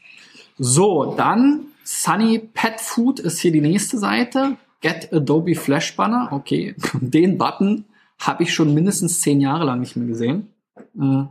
So, 0.57 1.15
dann 1.15 1.67
Sunny 1.83 2.39
Pet 2.39 2.79
Food 2.79 3.19
ist 3.19 3.39
hier 3.39 3.51
die 3.51 3.61
nächste 3.61 3.97
Seite. 3.97 4.57
Get 4.83 5.11
Adobe 5.13 5.55
Flash 5.55 5.95
Banner. 5.95 6.27
Okay, 6.31 6.75
den 6.93 7.37
Button 7.37 7.85
habe 8.19 8.43
ich 8.43 8.53
schon 8.53 8.73
mindestens 8.73 9.21
zehn 9.21 9.41
Jahre 9.41 9.63
lang 9.63 9.79
nicht 9.79 9.95
mehr 9.95 10.07
gesehen. 10.07 10.53
Äh, 10.99 11.23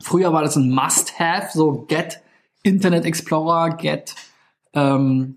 früher 0.00 0.32
war 0.32 0.42
das 0.42 0.56
ein 0.56 0.70
Must-Have, 0.70 1.48
so 1.52 1.84
Get 1.88 2.22
Internet 2.62 3.04
Explorer, 3.04 3.76
Get 3.76 4.14
ähm, 4.72 5.36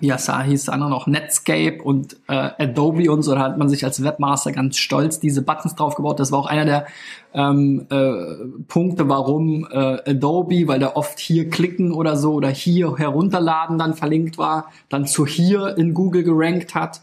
ja, 0.00 0.18
sah 0.18 0.42
hieß 0.42 0.68
andere 0.68 0.90
noch 0.90 1.06
Netscape 1.06 1.82
und 1.82 2.16
äh, 2.26 2.50
Adobe 2.58 3.12
und 3.12 3.22
so, 3.22 3.34
da 3.34 3.40
hat 3.40 3.58
man 3.58 3.68
sich 3.68 3.84
als 3.84 4.02
Webmaster 4.02 4.50
ganz 4.50 4.78
stolz 4.78 5.20
diese 5.20 5.42
Buttons 5.42 5.74
drauf 5.74 5.94
gebaut. 5.94 6.18
Das 6.18 6.32
war 6.32 6.38
auch 6.38 6.46
einer 6.46 6.64
der 6.64 6.86
ähm, 7.34 7.86
äh, 7.90 8.62
Punkte, 8.68 9.08
warum 9.08 9.68
äh, 9.70 10.10
Adobe, 10.10 10.66
weil 10.66 10.78
der 10.78 10.96
oft 10.96 11.18
hier 11.20 11.50
klicken 11.50 11.92
oder 11.92 12.16
so 12.16 12.32
oder 12.32 12.48
hier 12.48 12.96
herunterladen 12.96 13.78
dann 13.78 13.94
verlinkt 13.94 14.38
war, 14.38 14.70
dann 14.88 15.06
zu 15.06 15.26
hier 15.26 15.76
in 15.76 15.94
Google 15.94 16.24
gerankt 16.24 16.74
hat, 16.74 17.02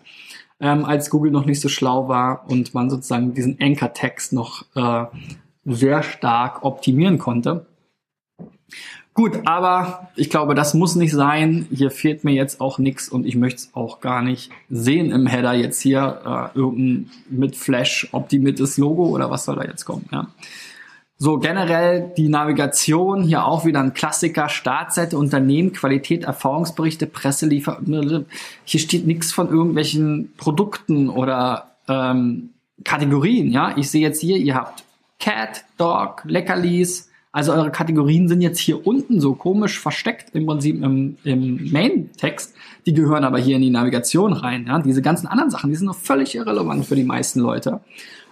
ähm, 0.60 0.84
als 0.84 1.10
Google 1.10 1.31
noch 1.31 1.46
nicht 1.46 1.62
so 1.62 1.69
schlau 1.69 2.08
war 2.08 2.50
und 2.50 2.74
man 2.74 2.89
sozusagen 2.89 3.34
diesen 3.34 3.58
Anchor-Text 3.62 4.34
noch 4.34 4.65
äh, 4.75 5.05
sehr 5.63 6.01
stark 6.03 6.65
optimieren 6.65 7.19
konnte. 7.19 7.65
Gut, 9.13 9.39
aber 9.46 10.10
ich 10.16 10.30
glaube, 10.30 10.56
das 10.56 10.74
muss 10.74 10.96
nicht 10.96 11.12
sein. 11.12 11.68
Hier 11.72 11.92
fehlt 11.92 12.24
mir 12.24 12.32
jetzt 12.34 12.62
auch 12.62 12.78
nichts 12.78 13.10
und 13.10 13.25
ich 13.25 13.36
möchte 13.36 13.58
es 13.58 13.70
auch 13.74 14.00
gar 14.00 14.22
nicht 14.22 14.50
sehen 14.70 15.12
im 15.12 15.28
Header 15.28 15.54
jetzt 15.54 15.82
hier 15.82 16.51
äh, 16.54 16.58
irgendein 16.58 17.12
mit 17.30 17.56
Flash 17.56 18.08
optimiertes 18.13 18.78
Logo 18.78 19.08
oder 19.08 19.30
was 19.30 19.46
soll 19.46 19.58
da 19.58 19.63
jetzt 19.63 19.84
kommen. 19.84 20.06
Ja. 20.12 20.28
So 21.22 21.38
generell 21.38 22.13
die 22.16 22.30
Navigation, 22.30 23.24
hier 23.24 23.44
auch 23.44 23.66
wieder 23.66 23.82
ein 23.82 23.94
Klassiker, 23.94 24.48
Startseite, 24.48 25.18
Unternehmen, 25.18 25.74
Qualität, 25.74 26.24
Erfahrungsberichte, 26.24 27.08
Presseliefer. 27.08 27.82
Hier 28.63 28.80
steht 28.80 29.06
nichts 29.06 29.34
von 29.34 29.50
irgendwelchen 29.50 30.32
Produkten 30.38 31.10
oder 31.10 31.72
ähm, 31.89 32.51
Kategorien. 32.86 33.51
Ja, 33.51 33.75
Ich 33.75 33.89
sehe 33.92 34.01
jetzt 34.01 34.22
hier, 34.22 34.38
ihr 34.38 34.56
habt 34.56 34.86
Cat, 35.20 35.66
Dog, 35.78 36.22
Leckerlis, 36.24 37.09
also 37.32 37.54
eure 37.54 37.72
Kategorien 37.72 38.28
sind 38.28 38.42
jetzt 38.42 38.60
hier 38.60 38.88
unten 38.88 39.22
so 39.22 39.36
komisch 39.36 39.80
versteckt 39.80 40.34
im 40.34 40.48
Prinzip 40.48 40.82
im, 40.84 41.18
im 41.24 41.72
Main-Text. 41.72 42.56
Die 42.86 42.94
gehören 42.94 43.24
aber 43.24 43.38
hier 43.38 43.56
in 43.56 43.62
die 43.62 43.70
Navigation 43.70 44.34
rein. 44.34 44.66
Ja? 44.68 44.80
Diese 44.80 45.04
ganzen 45.04 45.28
anderen 45.28 45.52
Sachen, 45.52 45.70
die 45.70 45.76
sind 45.76 45.86
noch 45.86 45.96
völlig 45.96 46.34
irrelevant 46.34 46.86
für 46.86 46.96
die 46.96 47.04
meisten 47.04 47.40
Leute. 47.40 47.82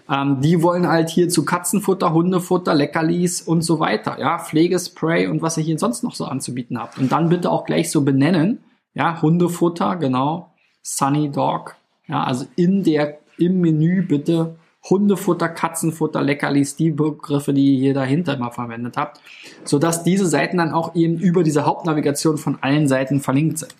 Ähm, 0.09 0.41
die 0.41 0.63
wollen 0.63 0.87
halt 0.87 1.09
hier 1.09 1.29
zu 1.29 1.45
Katzenfutter, 1.45 2.11
Hundefutter, 2.11 2.73
Leckerlis 2.73 3.41
und 3.41 3.61
so 3.61 3.79
weiter. 3.79 4.19
Ja, 4.19 4.39
Pflegespray 4.39 5.27
und 5.27 5.41
was 5.43 5.57
ihr 5.57 5.63
hier 5.63 5.77
sonst 5.77 6.03
noch 6.03 6.15
so 6.15 6.25
anzubieten 6.25 6.79
habt. 6.79 6.97
Und 6.97 7.11
dann 7.11 7.29
bitte 7.29 7.51
auch 7.51 7.65
gleich 7.65 7.91
so 7.91 8.01
benennen. 8.01 8.59
Ja, 8.95 9.21
Hundefutter, 9.21 9.97
genau. 9.97 10.53
Sunny 10.81 11.29
Dog. 11.29 11.75
Ja, 12.07 12.23
also 12.23 12.45
in 12.55 12.83
der, 12.83 13.19
im 13.37 13.61
Menü 13.61 14.01
bitte 14.01 14.55
Hundefutter, 14.89 15.49
Katzenfutter, 15.49 16.21
Leckerlis, 16.21 16.75
die 16.75 16.91
Begriffe, 16.91 17.53
die 17.53 17.75
ihr 17.75 17.79
hier 17.79 17.93
dahinter 17.93 18.35
immer 18.35 18.51
verwendet 18.51 18.97
habt, 18.97 19.19
sodass 19.63 20.03
diese 20.03 20.27
Seiten 20.27 20.57
dann 20.57 20.71
auch 20.71 20.95
eben 20.95 21.17
über 21.17 21.43
diese 21.43 21.65
Hauptnavigation 21.65 22.37
von 22.37 22.57
allen 22.61 22.87
Seiten 22.87 23.19
verlinkt 23.19 23.59
sind. 23.59 23.75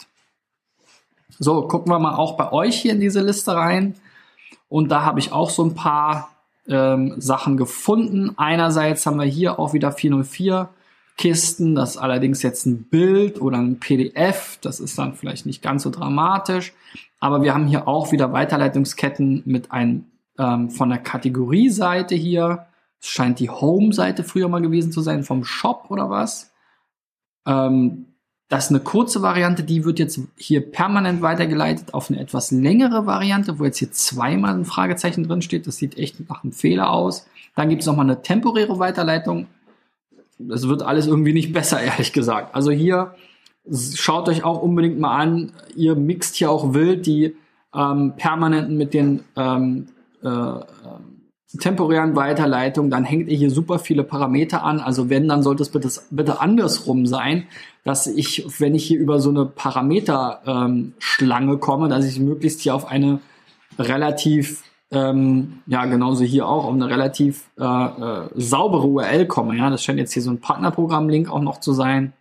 So, 1.40 1.68
gucken 1.68 1.92
wir 1.92 2.00
mal 2.00 2.16
auch 2.16 2.36
bei 2.36 2.52
euch 2.52 2.82
hier 2.82 2.94
in 2.94 3.00
diese 3.00 3.22
Liste 3.22 3.54
rein. 3.54 3.96
Und 4.70 4.90
da 4.90 5.04
habe 5.04 5.20
ich 5.20 5.32
auch 5.32 5.50
so 5.50 5.64
ein 5.64 5.76
paar 5.76 6.30
ähm, 6.68 7.14
Sachen 7.18 7.58
gefunden. 7.58 8.34
Einerseits 8.38 9.06
haben 9.06 9.18
wir 9.18 9.26
hier 9.26 9.60
auch 9.60 9.74
wieder 9.74 9.92
404 9.92 10.70
Kisten. 11.18 11.76
Das 11.76 11.92
ist 11.92 11.98
allerdings 11.98 12.42
jetzt 12.44 12.66
ein 12.66 12.84
Bild 12.84 13.42
oder 13.42 13.58
ein 13.58 13.80
PDF. 13.80 14.58
Das 14.62 14.80
ist 14.80 14.98
dann 14.98 15.14
vielleicht 15.14 15.46
nicht 15.46 15.62
ganz 15.62 15.84
so 15.84 15.90
dramatisch. 15.90 16.74
Aber 17.20 17.42
wir 17.42 17.54
haben 17.54 17.68
hier 17.68 17.88
auch 17.88 18.12
wieder 18.12 18.34
Weiterleitungsketten 18.34 19.44
mit 19.46 19.72
einem 19.72 20.06
ähm, 20.38 20.70
von 20.70 20.89
der 20.89 21.00
Kategorieseite 21.00 22.15
hier. 22.15 22.67
Es 23.00 23.10
scheint 23.10 23.39
die 23.39 23.50
Home-Seite 23.50 24.24
früher 24.24 24.50
mal 24.50 24.62
gewesen 24.62 24.91
zu 24.91 25.01
sein, 25.01 25.24
vom 25.24 25.44
Shop 25.44 25.86
oder 25.89 26.10
was. 26.10 26.51
Ähm, 27.46 28.06
das 28.50 28.65
ist 28.65 28.70
eine 28.72 28.79
kurze 28.79 29.22
Variante, 29.22 29.63
die 29.63 29.84
wird 29.84 30.00
jetzt 30.00 30.22
hier 30.38 30.72
permanent 30.72 31.22
weitergeleitet 31.22 31.94
auf 31.94 32.10
eine 32.10 32.20
etwas 32.20 32.51
längere 32.51 33.06
Variante, 33.06 33.60
wo 33.60 33.65
jetzt 33.65 33.79
hier 33.79 33.91
zweimal 33.91 34.53
ein 34.53 34.63
Fragezeichen 34.63 35.27
drin 35.27 35.41
steht. 35.41 35.67
Das 35.67 35.75
sieht 35.75 35.98
echt 35.98 36.29
nach 36.29 36.44
einem 36.44 36.53
Fehler 36.53 36.91
aus. 36.91 37.27
Dann 37.56 37.67
gibt 37.70 37.82
es 37.82 37.88
nochmal 37.88 38.06
eine 38.06 38.22
temporäre 38.22 38.79
Weiterleitung. 38.79 39.48
Das 40.39 40.67
wird 40.67 40.82
alles 40.82 41.08
irgendwie 41.08 41.34
nicht 41.34 41.51
besser, 41.53 41.82
ehrlich 41.82 42.13
gesagt. 42.13 42.56
Also 42.56 42.72
hier 42.72 43.15
schaut 43.96 44.29
euch 44.29 44.46
auch 44.46 44.62
unbedingt 44.62 44.98
mal 44.98 45.17
an. 45.17 45.51
Ihr 45.75 45.96
mixt 45.96 46.36
hier 46.36 46.50
auch 46.50 46.74
wild 46.74 47.06
die 47.06 47.36
ähm, 47.75 48.13
permanenten 48.15 48.77
mit 48.77 48.94
den 48.94 49.25
ähm, 49.36 49.88
äh, 50.24 50.28
ähm, 50.28 51.18
temporären 51.60 52.16
Weiterleitung, 52.16 52.90
dann 52.90 53.04
hängt 53.06 53.30
ihr 53.30 53.38
hier 53.38 53.52
super 53.52 53.80
viele 53.80 54.04
Parameter 54.04 54.64
an. 54.64 54.80
Also 54.80 55.10
wenn, 55.10 55.28
dann 55.28 55.44
sollte 55.44 55.64
es 55.64 55.70
bitte, 55.70 55.90
bitte 56.12 56.40
andersrum 56.42 57.06
sein, 57.06 57.46
dass 57.84 58.06
ich, 58.06 58.46
wenn 58.60 58.76
ich 58.76 58.86
hier 58.86 59.00
über 59.00 59.22
so 59.22 59.30
eine 59.30 59.46
Parameterschlange 59.46 61.54
ähm, 61.54 61.60
komme, 61.60 61.88
dass 61.88 62.06
ich 62.06 62.20
möglichst 62.20 62.62
hier 62.62 62.76
auf 62.76 62.86
eine 62.86 63.20
relativ, 63.80 64.64
ähm, 64.92 65.60
ja 65.68 65.86
genauso 65.86 66.26
hier 66.26 66.48
auch, 66.48 66.66
auf 66.66 66.74
eine 66.74 66.90
relativ 66.90 67.46
äh, 67.58 67.64
äh, 67.64 68.28
saubere 68.36 68.88
URL 68.88 69.26
komme. 69.26 69.56
Ja, 69.56 69.70
das 69.70 69.82
scheint 69.84 70.00
jetzt 70.00 70.14
hier 70.14 70.24
so 70.24 70.32
ein 70.32 70.42
Partnerprogramm-Link 70.42 71.32
auch 71.32 71.42
noch 71.42 71.62
zu 71.62 71.72
sein. 71.72 72.12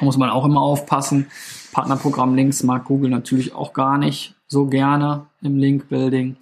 Muss 0.00 0.16
man 0.16 0.30
auch 0.30 0.44
immer 0.44 0.62
aufpassen. 0.62 1.26
Partnerprogramm-Links 1.72 2.62
mag 2.62 2.84
Google 2.84 3.10
natürlich 3.10 3.54
auch 3.54 3.72
gar 3.72 3.98
nicht 3.98 4.36
so 4.46 4.66
gerne 4.66 5.26
im 5.42 5.56
Link-Building. 5.56 6.36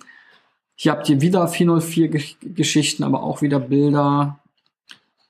Hier 0.81 0.93
habt 0.93 1.09
ihr 1.09 1.21
wieder 1.21 1.49
404 1.49 2.09
Geschichten, 2.55 3.03
aber 3.03 3.25
auch 3.25 3.43
wieder 3.43 3.59
Bilder. 3.59 4.39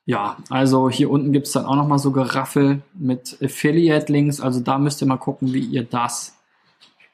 Ja, 0.04 0.36
also 0.50 0.90
hier 0.90 1.08
unten 1.08 1.32
gibt's 1.32 1.52
dann 1.52 1.64
auch 1.64 1.74
nochmal 1.74 1.98
so 1.98 2.12
Geraffel 2.12 2.82
mit 2.92 3.38
Affiliate-Links. 3.42 4.42
Also 4.42 4.60
da 4.60 4.76
müsst 4.76 5.00
ihr 5.00 5.08
mal 5.08 5.16
gucken, 5.16 5.54
wie 5.54 5.64
ihr 5.64 5.84
das 5.84 6.36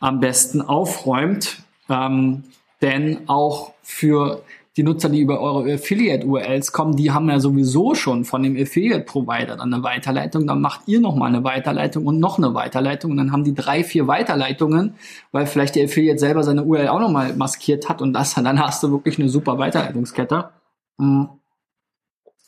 am 0.01 0.19
besten 0.19 0.63
aufräumt. 0.63 1.63
Ähm, 1.89 2.43
denn 2.83 3.29
auch 3.29 3.73
für 3.83 4.43
die 4.77 4.83
Nutzer, 4.83 5.09
die 5.09 5.21
über 5.21 5.41
eure 5.41 5.75
Affiliate-URLs 5.75 6.73
kommen, 6.73 6.97
die 6.97 7.13
haben 7.13 7.29
ja 7.29 7.39
sowieso 7.39 7.95
schon 7.95 8.25
von 8.25 8.43
dem 8.43 8.57
Affiliate-Provider 8.57 9.57
dann 9.57 9.73
eine 9.73 9.85
Weiterleitung. 9.85 10.49
Dann 10.49 10.61
macht 10.61 10.89
ihr 10.89 11.01
nochmal 11.01 11.29
eine 11.29 11.45
Weiterleitung 11.45 12.07
und 12.07 12.19
noch 12.19 12.39
eine 12.39 12.55
Weiterleitung. 12.55 13.13
Und 13.13 13.19
dann 13.19 13.31
haben 13.31 13.45
die 13.45 13.55
drei, 13.55 13.85
vier 13.85 14.09
Weiterleitungen, 14.09 14.95
weil 15.31 15.47
vielleicht 15.47 15.77
der 15.77 15.85
Affiliate 15.85 16.19
selber 16.19 16.43
seine 16.43 16.65
URL 16.65 16.89
auch 16.89 16.99
nochmal 16.99 17.37
maskiert 17.37 17.89
hat. 17.89 18.03
Und 18.03 18.13
das, 18.15 18.35
dann 18.35 18.59
hast 18.59 18.83
du 18.83 18.91
wirklich 18.91 19.19
eine 19.19 19.29
super 19.29 19.59
Weiterleitungskette, 19.59 20.51
hm, 20.99 21.29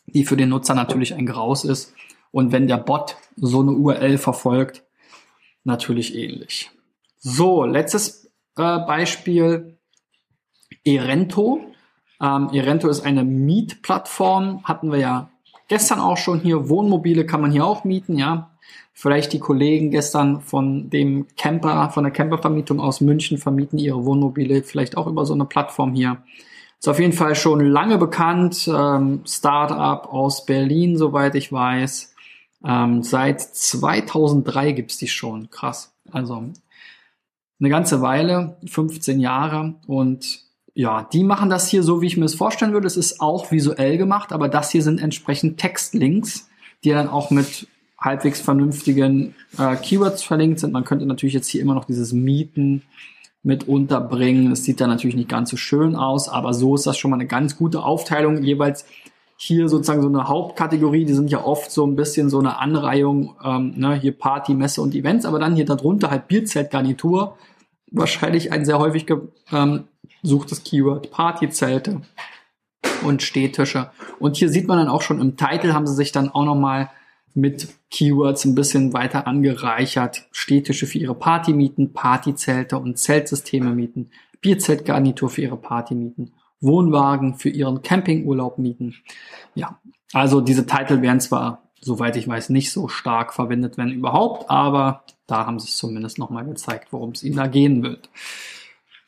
die 0.06 0.24
für 0.24 0.36
den 0.36 0.48
Nutzer 0.48 0.74
natürlich 0.74 1.14
ein 1.14 1.26
Graus 1.26 1.64
ist. 1.64 1.94
Und 2.32 2.50
wenn 2.50 2.66
der 2.66 2.78
Bot 2.78 3.16
so 3.36 3.60
eine 3.60 3.70
URL 3.70 4.18
verfolgt, 4.18 4.82
natürlich 5.62 6.16
ähnlich. 6.16 6.70
So, 7.18 7.64
letztes 7.64 8.26
äh, 8.56 8.78
Beispiel. 8.80 9.78
Erento 10.84 11.60
ähm, 12.20 12.48
Irento 12.52 12.88
ist 12.88 13.05
eine 13.05 13.24
Mietplattform, 13.24 14.64
hatten 14.64 14.90
wir 14.90 14.98
ja 14.98 15.31
gestern 15.68 16.00
auch 16.00 16.16
schon 16.16 16.40
hier. 16.40 16.68
Wohnmobile 16.68 17.26
kann 17.26 17.40
man 17.40 17.52
hier 17.52 17.66
auch 17.66 17.85
mieten, 17.85 18.16
ja. 18.16 18.50
Vielleicht 18.92 19.35
die 19.35 19.38
Kollegen 19.38 19.90
gestern 19.90 20.40
von 20.40 20.88
dem 20.88 21.26
Camper, 21.37 21.90
von 21.90 22.05
der 22.05 22.12
Campervermietung 22.12 22.81
aus 22.81 23.02
München 23.02 23.37
vermieten 23.37 23.79
ihre 23.79 24.05
Wohnmobile 24.07 24.62
vielleicht 24.62 24.96
auch 24.96 25.07
über 25.07 25.26
so 25.26 25.35
eine 25.35 25.44
Plattform 25.44 25.92
hier. 25.92 26.22
Ist 26.79 26.88
auf 26.88 26.98
jeden 26.98 27.12
Fall 27.12 27.35
schon 27.35 27.61
lange 27.61 27.98
bekannt. 27.98 28.66
Ähm, 28.68 29.20
Startup 29.26 30.11
aus 30.11 30.46
Berlin, 30.46 30.96
soweit 30.96 31.35
ich 31.35 31.52
weiß. 31.52 32.14
Ähm, 32.64 33.02
seit 33.02 33.42
2003 33.42 34.72
gibt's 34.72 34.96
die 34.96 35.09
schon. 35.09 35.50
Krass. 35.50 35.94
Also 36.11 36.44
eine 37.61 37.68
ganze 37.68 38.00
Weile, 38.00 38.57
15 38.66 39.20
Jahre 39.20 39.74
und 39.87 40.45
ja, 40.76 41.08
die 41.10 41.24
machen 41.24 41.48
das 41.48 41.68
hier 41.68 41.82
so, 41.82 42.02
wie 42.02 42.06
ich 42.06 42.18
mir 42.18 42.24
das 42.24 42.34
vorstellen 42.34 42.74
würde. 42.74 42.86
Es 42.86 42.98
ist 42.98 43.22
auch 43.22 43.50
visuell 43.50 43.96
gemacht, 43.96 44.30
aber 44.30 44.46
das 44.48 44.70
hier 44.70 44.82
sind 44.82 45.00
entsprechend 45.00 45.56
Textlinks, 45.56 46.50
die 46.84 46.90
dann 46.90 47.08
auch 47.08 47.30
mit 47.30 47.66
halbwegs 47.98 48.42
vernünftigen 48.42 49.34
äh, 49.56 49.74
Keywords 49.76 50.22
verlinkt 50.22 50.60
sind. 50.60 50.74
Man 50.74 50.84
könnte 50.84 51.06
natürlich 51.06 51.32
jetzt 51.32 51.48
hier 51.48 51.62
immer 51.62 51.72
noch 51.72 51.86
dieses 51.86 52.12
Mieten 52.12 52.82
mit 53.42 53.66
unterbringen. 53.66 54.50
Das 54.50 54.64
sieht 54.64 54.82
dann 54.82 54.90
natürlich 54.90 55.16
nicht 55.16 55.30
ganz 55.30 55.48
so 55.48 55.56
schön 55.56 55.96
aus, 55.96 56.28
aber 56.28 56.52
so 56.52 56.74
ist 56.74 56.86
das 56.86 56.98
schon 56.98 57.10
mal 57.10 57.16
eine 57.16 57.26
ganz 57.26 57.56
gute 57.56 57.82
Aufteilung. 57.82 58.42
Jeweils 58.42 58.84
hier 59.38 59.70
sozusagen 59.70 60.02
so 60.02 60.08
eine 60.08 60.28
Hauptkategorie, 60.28 61.06
die 61.06 61.14
sind 61.14 61.30
ja 61.30 61.42
oft 61.42 61.70
so 61.70 61.86
ein 61.86 61.96
bisschen 61.96 62.28
so 62.28 62.38
eine 62.38 62.58
Anreihung, 62.58 63.34
ähm, 63.42 63.72
ne, 63.76 63.94
hier 63.94 64.12
Party, 64.12 64.52
Messe 64.52 64.82
und 64.82 64.94
Events, 64.94 65.24
aber 65.24 65.38
dann 65.38 65.56
hier 65.56 65.64
darunter 65.64 66.10
halt 66.10 66.28
Bierzelt, 66.28 66.70
Garnitur. 66.70 67.38
Wahrscheinlich 67.90 68.52
ein 68.52 68.66
sehr 68.66 68.78
häufig 68.78 69.06
ähm, 69.52 69.84
sucht 70.26 70.50
das 70.50 70.64
Keyword 70.64 71.10
Partyzelte 71.10 72.02
und 73.04 73.22
Stehtische. 73.22 73.90
Und 74.18 74.36
hier 74.36 74.48
sieht 74.48 74.66
man 74.66 74.78
dann 74.78 74.88
auch 74.88 75.02
schon 75.02 75.20
im 75.20 75.36
Titel 75.36 75.72
haben 75.72 75.86
sie 75.86 75.94
sich 75.94 76.12
dann 76.12 76.30
auch 76.30 76.44
nochmal 76.44 76.90
mit 77.34 77.68
Keywords 77.90 78.44
ein 78.44 78.54
bisschen 78.54 78.92
weiter 78.92 79.26
angereichert. 79.26 80.26
Stehtische 80.32 80.86
für 80.86 80.98
ihre 80.98 81.14
Partymieten, 81.14 81.92
Partyzelte 81.92 82.78
und 82.78 82.98
Zeltsysteme 82.98 83.74
mieten, 83.74 84.10
Bierzeltgarnitur 84.40 85.28
für 85.28 85.42
ihre 85.42 85.56
Partymieten, 85.56 86.32
Wohnwagen 86.60 87.34
für 87.34 87.50
ihren 87.50 87.82
Campingurlaub 87.82 88.58
mieten. 88.58 88.94
Ja, 89.54 89.78
also 90.12 90.40
diese 90.40 90.66
Titel 90.66 91.02
werden 91.02 91.20
zwar, 91.20 91.70
soweit 91.80 92.16
ich 92.16 92.26
weiß, 92.26 92.48
nicht 92.48 92.72
so 92.72 92.88
stark 92.88 93.34
verwendet, 93.34 93.76
wenn 93.76 93.90
überhaupt, 93.90 94.50
aber 94.50 95.04
da 95.26 95.46
haben 95.46 95.58
sie 95.58 95.68
es 95.68 95.76
zumindest 95.76 96.18
nochmal 96.18 96.46
gezeigt, 96.46 96.88
worum 96.92 97.10
es 97.10 97.22
ihnen 97.22 97.36
da 97.36 97.46
gehen 97.46 97.82
wird. 97.82 98.08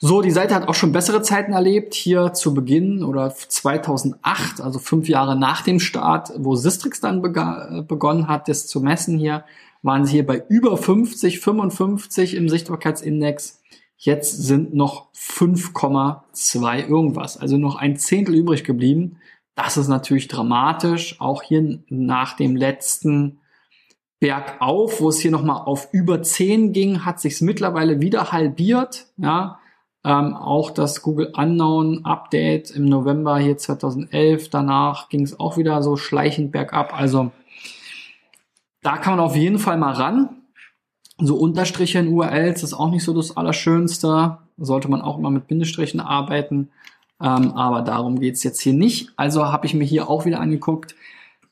So, 0.00 0.22
die 0.22 0.30
Seite 0.30 0.54
hat 0.54 0.68
auch 0.68 0.76
schon 0.76 0.92
bessere 0.92 1.22
Zeiten 1.22 1.52
erlebt. 1.52 1.92
Hier 1.92 2.32
zu 2.32 2.54
Beginn 2.54 3.02
oder 3.02 3.34
2008, 3.34 4.61
also 4.61 4.78
fünf 4.78 5.08
Jahre 5.08 5.37
nach 5.37 5.62
dem 5.62 5.80
Start, 5.80 6.30
wo 6.37 6.54
Sistrix 6.54 7.00
dann 7.00 7.20
begonnen 7.20 8.28
hat, 8.28 8.46
das 8.46 8.68
zu 8.68 8.80
messen 8.80 9.18
hier, 9.18 9.44
waren 9.82 10.04
sie 10.04 10.12
hier 10.12 10.26
bei 10.26 10.44
über 10.48 10.76
50, 10.76 11.40
55 11.40 12.37
im 12.37 12.48
Sichtbarkeitsindex. 12.48 13.61
Jetzt 13.96 14.40
sind 14.44 14.72
noch 14.72 15.12
5,2 15.14 16.87
irgendwas, 16.87 17.37
also 17.37 17.56
noch 17.56 17.74
ein 17.74 17.96
Zehntel 17.96 18.37
übrig 18.37 18.62
geblieben. 18.62 19.16
Das 19.56 19.76
ist 19.76 19.88
natürlich 19.88 20.28
dramatisch. 20.28 21.20
Auch 21.20 21.42
hier 21.42 21.80
nach 21.88 22.37
dem 22.37 22.54
letzten 22.54 23.40
Bergauf, 24.20 25.00
wo 25.00 25.08
es 25.08 25.18
hier 25.18 25.32
nochmal 25.32 25.62
auf 25.62 25.88
über 25.90 26.22
10 26.22 26.72
ging, 26.72 27.04
hat 27.04 27.18
sich's 27.18 27.40
mittlerweile 27.40 28.00
wieder 28.00 28.30
halbiert. 28.30 29.06
Ja, 29.16 29.58
ähm, 30.04 30.34
auch 30.34 30.70
das 30.70 31.02
Google 31.02 31.32
Unknown 31.37 32.04
Update 32.04 32.70
im 32.70 32.87
November 32.87 33.38
hier 33.38 33.58
2011. 33.58 34.50
Danach 34.50 35.08
ging 35.08 35.22
es 35.22 35.38
auch 35.38 35.56
wieder 35.56 35.82
so 35.82 35.96
schleichend 35.96 36.52
bergab. 36.52 36.98
Also 36.98 37.32
da 38.82 38.96
kann 38.96 39.16
man 39.16 39.26
auf 39.26 39.37
jeden 39.37 39.58
Fall 39.58 39.76
mal 39.76 39.92
ran. 39.92 40.30
So 41.18 41.37
Unterstriche 41.37 41.98
in 41.98 42.08
URLs 42.08 42.62
ist 42.62 42.74
auch 42.74 42.90
nicht 42.90 43.02
so 43.02 43.12
das 43.12 43.37
Allerschönste. 43.37 44.38
Sollte 44.56 44.88
man 44.88 45.02
auch 45.02 45.18
immer 45.18 45.30
mit 45.30 45.48
Bindestrichen 45.48 46.00
arbeiten. 46.00 46.70
Ähm, 47.20 47.52
aber 47.52 47.82
darum 47.82 48.20
geht's 48.20 48.44
jetzt 48.44 48.61
hier 48.61 48.74
nicht. 48.74 49.12
Also 49.16 49.46
habe 49.46 49.66
ich 49.66 49.74
mir 49.74 49.84
hier 49.84 50.08
auch 50.08 50.24
wieder 50.24 50.40
angeguckt. 50.40 50.94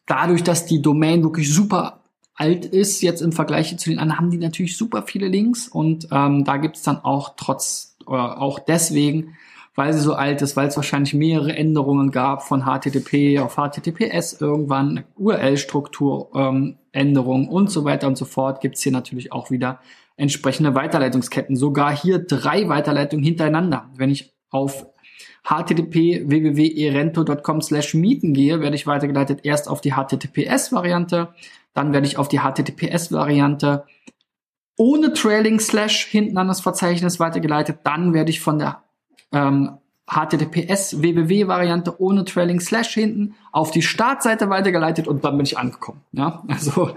Dadurch, 0.06 0.44
dass 0.44 0.66
die 0.66 0.80
Domain 0.80 1.24
wirklich 1.24 1.52
super 1.52 2.00
alt 2.36 2.64
ist, 2.64 3.02
jetzt 3.02 3.22
im 3.22 3.32
Vergleich 3.32 3.76
zu 3.76 3.90
den 3.90 3.98
anderen, 3.98 4.20
haben 4.20 4.30
die 4.30 4.38
natürlich 4.38 4.76
super 4.76 5.02
viele 5.02 5.26
Links 5.26 5.66
und 5.68 6.08
ähm, 6.12 6.44
da 6.44 6.58
gibt's 6.58 6.82
dann 6.82 6.98
auch 7.02 7.34
trotz 7.36 7.95
oder 8.06 8.40
auch 8.40 8.58
deswegen 8.58 9.36
weil 9.76 9.92
sie 9.92 10.00
so 10.00 10.14
alt 10.14 10.42
ist, 10.42 10.56
weil 10.56 10.68
es 10.68 10.76
wahrscheinlich 10.76 11.14
mehrere 11.14 11.54
Änderungen 11.54 12.10
gab 12.10 12.42
von 12.42 12.62
HTTP 12.62 13.38
auf 13.38 13.56
HTTPS 13.56 14.40
irgendwann, 14.40 15.04
URL-Struktur, 15.16 16.30
ähm, 16.34 16.78
und 16.94 17.70
so 17.70 17.84
weiter 17.84 18.06
und 18.06 18.16
so 18.16 18.24
fort, 18.24 18.62
gibt's 18.62 18.82
hier 18.82 18.90
natürlich 18.90 19.30
auch 19.30 19.50
wieder 19.50 19.80
entsprechende 20.16 20.74
Weiterleitungsketten. 20.74 21.54
Sogar 21.54 21.94
hier 21.94 22.20
drei 22.20 22.70
Weiterleitungen 22.70 23.22
hintereinander. 23.22 23.90
Wenn 23.94 24.08
ich 24.08 24.32
auf 24.48 24.86
http 25.44 26.26
www.erento.com 26.26 27.60
slash 27.60 27.92
mieten 27.92 28.32
gehe, 28.32 28.60
werde 28.60 28.76
ich 28.76 28.86
weitergeleitet 28.86 29.40
erst 29.42 29.68
auf 29.68 29.82
die 29.82 29.92
HTTPS-Variante, 29.92 31.34
dann 31.74 31.92
werde 31.92 32.06
ich 32.06 32.16
auf 32.16 32.28
die 32.28 32.38
HTTPS-Variante 32.38 33.84
ohne 34.76 35.12
Trailing 35.12 35.60
Slash 35.60 36.06
hinten 36.06 36.38
an 36.38 36.48
das 36.48 36.60
Verzeichnis 36.60 37.18
weitergeleitet, 37.18 37.78
dann 37.84 38.12
werde 38.12 38.30
ich 38.30 38.40
von 38.40 38.58
der 38.58 38.82
ähm, 39.32 39.78
HTTPS 40.08 41.02
www 41.02 41.48
Variante 41.48 42.00
ohne 42.00 42.24
Trailing 42.24 42.60
Slash 42.60 42.94
hinten 42.94 43.34
auf 43.50 43.72
die 43.72 43.82
Startseite 43.82 44.48
weitergeleitet 44.48 45.08
und 45.08 45.24
dann 45.24 45.36
bin 45.36 45.46
ich 45.46 45.58
angekommen. 45.58 46.00
Ja, 46.12 46.44
also 46.48 46.90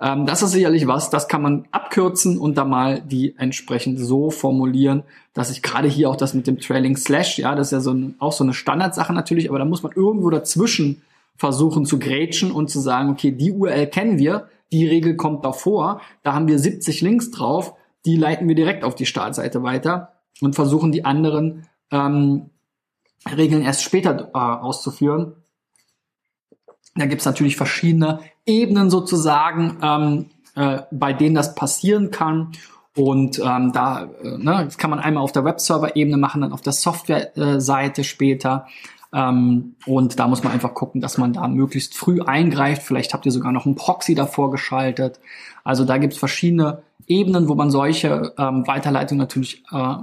ähm, 0.00 0.24
das 0.24 0.42
ist 0.42 0.52
sicherlich 0.52 0.86
was, 0.86 1.10
das 1.10 1.28
kann 1.28 1.42
man 1.42 1.66
abkürzen 1.72 2.38
und 2.38 2.56
dann 2.56 2.70
mal 2.70 3.02
die 3.02 3.34
entsprechend 3.36 4.00
so 4.00 4.30
formulieren, 4.30 5.02
dass 5.34 5.50
ich 5.50 5.62
gerade 5.62 5.88
hier 5.88 6.08
auch 6.08 6.16
das 6.16 6.32
mit 6.32 6.46
dem 6.46 6.58
Trailing 6.58 6.96
Slash, 6.96 7.38
ja, 7.38 7.54
das 7.54 7.68
ist 7.68 7.72
ja 7.72 7.80
so 7.80 7.92
ein, 7.92 8.14
auch 8.18 8.32
so 8.32 8.44
eine 8.44 8.54
Standardsache 8.54 9.12
natürlich, 9.12 9.50
aber 9.50 9.58
da 9.58 9.66
muss 9.66 9.82
man 9.82 9.92
irgendwo 9.92 10.30
dazwischen 10.30 11.02
versuchen 11.36 11.84
zu 11.84 11.98
grätschen 11.98 12.50
und 12.50 12.70
zu 12.70 12.80
sagen, 12.80 13.10
okay, 13.10 13.32
die 13.32 13.52
URL 13.52 13.88
kennen 13.88 14.18
wir, 14.18 14.48
die 14.78 14.88
Regel 14.88 15.16
kommt 15.16 15.44
davor, 15.44 16.00
da 16.22 16.34
haben 16.34 16.48
wir 16.48 16.58
70 16.58 17.00
Links 17.00 17.30
drauf, 17.30 17.74
die 18.04 18.16
leiten 18.16 18.48
wir 18.48 18.54
direkt 18.54 18.84
auf 18.84 18.94
die 18.94 19.06
Startseite 19.06 19.62
weiter 19.62 20.12
und 20.40 20.54
versuchen 20.54 20.92
die 20.92 21.04
anderen 21.04 21.66
ähm, 21.90 22.50
Regeln 23.36 23.62
erst 23.62 23.82
später 23.82 24.30
äh, 24.34 24.38
auszuführen. 24.38 25.36
Da 26.96 27.06
gibt's 27.06 27.24
natürlich 27.24 27.56
verschiedene 27.56 28.20
Ebenen 28.46 28.90
sozusagen, 28.90 29.78
ähm, 29.82 30.30
äh, 30.54 30.82
bei 30.90 31.12
denen 31.12 31.34
das 31.34 31.54
passieren 31.54 32.10
kann. 32.10 32.52
Und 32.96 33.40
ähm, 33.40 33.72
da 33.72 34.04
äh, 34.22 34.38
ne, 34.38 34.64
das 34.64 34.78
kann 34.78 34.90
man 34.90 35.00
einmal 35.00 35.22
auf 35.22 35.32
der 35.32 35.44
Webserver-Ebene 35.44 36.16
machen, 36.16 36.42
dann 36.42 36.52
auf 36.52 36.60
der 36.60 36.72
Software-Seite 36.72 38.04
später. 38.04 38.66
Ähm, 39.14 39.76
und 39.86 40.18
da 40.18 40.26
muss 40.26 40.42
man 40.42 40.52
einfach 40.52 40.74
gucken, 40.74 41.00
dass 41.00 41.18
man 41.18 41.32
da 41.32 41.46
möglichst 41.46 41.96
früh 41.96 42.20
eingreift. 42.20 42.82
Vielleicht 42.82 43.14
habt 43.14 43.24
ihr 43.24 43.32
sogar 43.32 43.52
noch 43.52 43.64
einen 43.64 43.76
Proxy 43.76 44.16
davor 44.16 44.50
geschaltet. 44.50 45.20
Also 45.62 45.84
da 45.84 45.98
gibt 45.98 46.14
es 46.14 46.18
verschiedene 46.18 46.82
Ebenen, 47.06 47.48
wo 47.48 47.54
man 47.54 47.70
solche 47.70 48.32
ähm, 48.38 48.66
Weiterleitungen 48.66 49.20
natürlich 49.20 49.62
äh, 49.70 49.94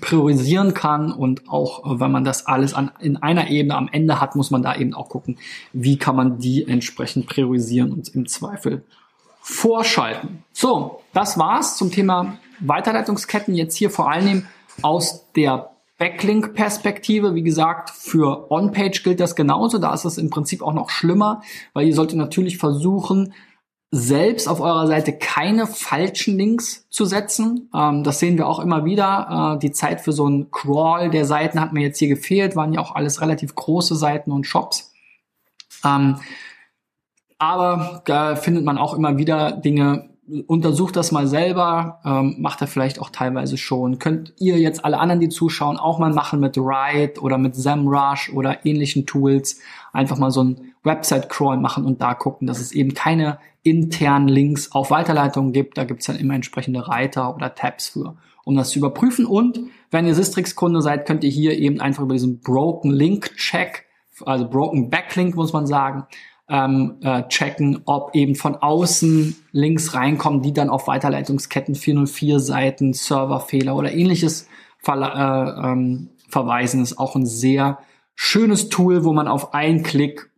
priorisieren 0.00 0.72
kann. 0.72 1.10
Und 1.10 1.48
auch 1.48 1.84
äh, 1.84 2.00
wenn 2.00 2.12
man 2.12 2.22
das 2.22 2.46
alles 2.46 2.74
an, 2.74 2.92
in 3.00 3.16
einer 3.16 3.50
Ebene 3.50 3.74
am 3.74 3.88
Ende 3.90 4.20
hat, 4.20 4.36
muss 4.36 4.52
man 4.52 4.62
da 4.62 4.76
eben 4.76 4.94
auch 4.94 5.08
gucken, 5.08 5.36
wie 5.72 5.98
kann 5.98 6.14
man 6.14 6.38
die 6.38 6.68
entsprechend 6.68 7.26
priorisieren 7.26 7.92
und 7.92 8.14
im 8.14 8.26
Zweifel 8.26 8.84
vorschalten. 9.40 10.44
So, 10.52 11.00
das 11.12 11.38
war's 11.38 11.76
zum 11.76 11.90
Thema 11.90 12.38
Weiterleitungsketten. 12.60 13.54
Jetzt 13.54 13.76
hier 13.76 13.90
vor 13.90 14.10
allem 14.10 14.46
aus 14.80 15.26
der 15.32 15.73
Backlink-Perspektive, 15.98 17.34
wie 17.34 17.42
gesagt, 17.42 17.90
für 17.90 18.50
On-Page 18.50 19.02
gilt 19.04 19.20
das 19.20 19.36
genauso. 19.36 19.78
Da 19.78 19.94
ist 19.94 20.04
es 20.04 20.18
im 20.18 20.30
Prinzip 20.30 20.62
auch 20.62 20.72
noch 20.72 20.90
schlimmer, 20.90 21.42
weil 21.72 21.86
ihr 21.86 21.94
solltet 21.94 22.18
natürlich 22.18 22.58
versuchen, 22.58 23.32
selbst 23.96 24.48
auf 24.48 24.60
eurer 24.60 24.88
Seite 24.88 25.12
keine 25.16 25.68
falschen 25.68 26.36
Links 26.36 26.88
zu 26.90 27.04
setzen. 27.04 27.70
Ähm, 27.72 28.02
das 28.02 28.18
sehen 28.18 28.36
wir 28.36 28.48
auch 28.48 28.58
immer 28.58 28.84
wieder. 28.84 29.54
Äh, 29.54 29.58
die 29.60 29.70
Zeit 29.70 30.00
für 30.00 30.12
so 30.12 30.26
einen 30.26 30.50
Crawl 30.50 31.10
der 31.10 31.24
Seiten 31.24 31.60
hat 31.60 31.72
mir 31.72 31.82
jetzt 31.82 31.98
hier 31.98 32.08
gefehlt, 32.08 32.56
waren 32.56 32.72
ja 32.72 32.80
auch 32.80 32.96
alles 32.96 33.20
relativ 33.20 33.54
große 33.54 33.94
Seiten 33.94 34.32
und 34.32 34.48
Shops. 34.48 34.92
Ähm, 35.84 36.16
aber 37.38 38.02
da 38.06 38.34
findet 38.34 38.64
man 38.64 38.78
auch 38.78 38.94
immer 38.94 39.16
wieder 39.16 39.52
Dinge, 39.52 40.13
untersucht 40.46 40.96
das 40.96 41.12
mal 41.12 41.26
selber, 41.26 42.00
ähm, 42.04 42.36
macht 42.38 42.60
er 42.60 42.66
vielleicht 42.66 43.00
auch 43.00 43.10
teilweise 43.10 43.56
schon. 43.58 43.98
Könnt 43.98 44.32
ihr 44.38 44.58
jetzt 44.58 44.84
alle 44.84 44.98
anderen, 44.98 45.20
die 45.20 45.28
zuschauen, 45.28 45.76
auch 45.76 45.98
mal 45.98 46.12
machen 46.12 46.40
mit 46.40 46.56
Ride 46.56 47.20
oder 47.20 47.36
mit 47.36 47.54
SEMrush 47.54 48.32
oder 48.32 48.64
ähnlichen 48.64 49.06
Tools. 49.06 49.60
Einfach 49.92 50.16
mal 50.16 50.30
so 50.30 50.42
ein 50.42 50.72
Website-Crawl 50.82 51.58
machen 51.58 51.84
und 51.84 52.00
da 52.00 52.14
gucken, 52.14 52.46
dass 52.46 52.60
es 52.60 52.72
eben 52.72 52.94
keine 52.94 53.38
internen 53.62 54.28
Links 54.28 54.72
auf 54.72 54.90
Weiterleitungen 54.90 55.52
gibt. 55.52 55.76
Da 55.76 55.84
gibt's 55.84 56.06
dann 56.06 56.16
immer 56.16 56.34
entsprechende 56.34 56.88
Reiter 56.88 57.34
oder 57.34 57.54
Tabs 57.54 57.88
für, 57.88 58.16
um 58.44 58.56
das 58.56 58.70
zu 58.70 58.78
überprüfen. 58.78 59.26
Und 59.26 59.60
wenn 59.90 60.06
ihr 60.06 60.14
Sistrix-Kunde 60.14 60.80
seid, 60.80 61.06
könnt 61.06 61.24
ihr 61.24 61.30
hier 61.30 61.58
eben 61.58 61.80
einfach 61.80 62.02
über 62.02 62.14
diesen 62.14 62.40
Broken 62.40 62.90
Link 62.90 63.36
Check, 63.36 63.84
also 64.24 64.48
Broken 64.48 64.90
Backlink 64.90 65.34
muss 65.34 65.52
man 65.52 65.66
sagen, 65.66 66.06
ähm, 66.48 66.96
äh, 67.02 67.22
checken, 67.28 67.82
ob 67.86 68.14
eben 68.14 68.34
von 68.34 68.56
außen 68.56 69.36
Links 69.52 69.94
reinkommen, 69.94 70.42
die 70.42 70.52
dann 70.52 70.68
auf 70.68 70.86
Weiterleitungsketten 70.86 71.74
404 71.74 72.40
Seiten, 72.40 72.92
Serverfehler 72.92 73.74
oder 73.74 73.92
ähnliches 73.92 74.48
ver 74.78 74.96
äh, 74.96 75.66
ähm, 75.66 76.10
verweisen. 76.28 76.80
Das 76.80 76.92
ist 76.92 76.98
auch 76.98 77.16
ein 77.16 77.26
sehr 77.26 77.78
schönes 78.14 78.68
Tool, 78.68 79.04
wo 79.04 79.12
man 79.12 79.28
auf 79.28 79.54
einen 79.54 79.82
Klick 79.82 80.30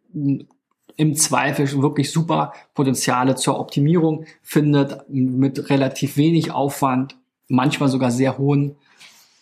im 0.96 1.14
Zweifel 1.14 1.70
wirklich 1.82 2.10
super 2.10 2.52
Potenziale 2.74 3.34
zur 3.34 3.58
Optimierung 3.58 4.24
findet, 4.42 5.08
mit 5.08 5.68
relativ 5.70 6.16
wenig 6.16 6.52
Aufwand, 6.52 7.16
manchmal 7.48 7.88
sogar 7.88 8.10
sehr 8.10 8.38
hohen 8.38 8.76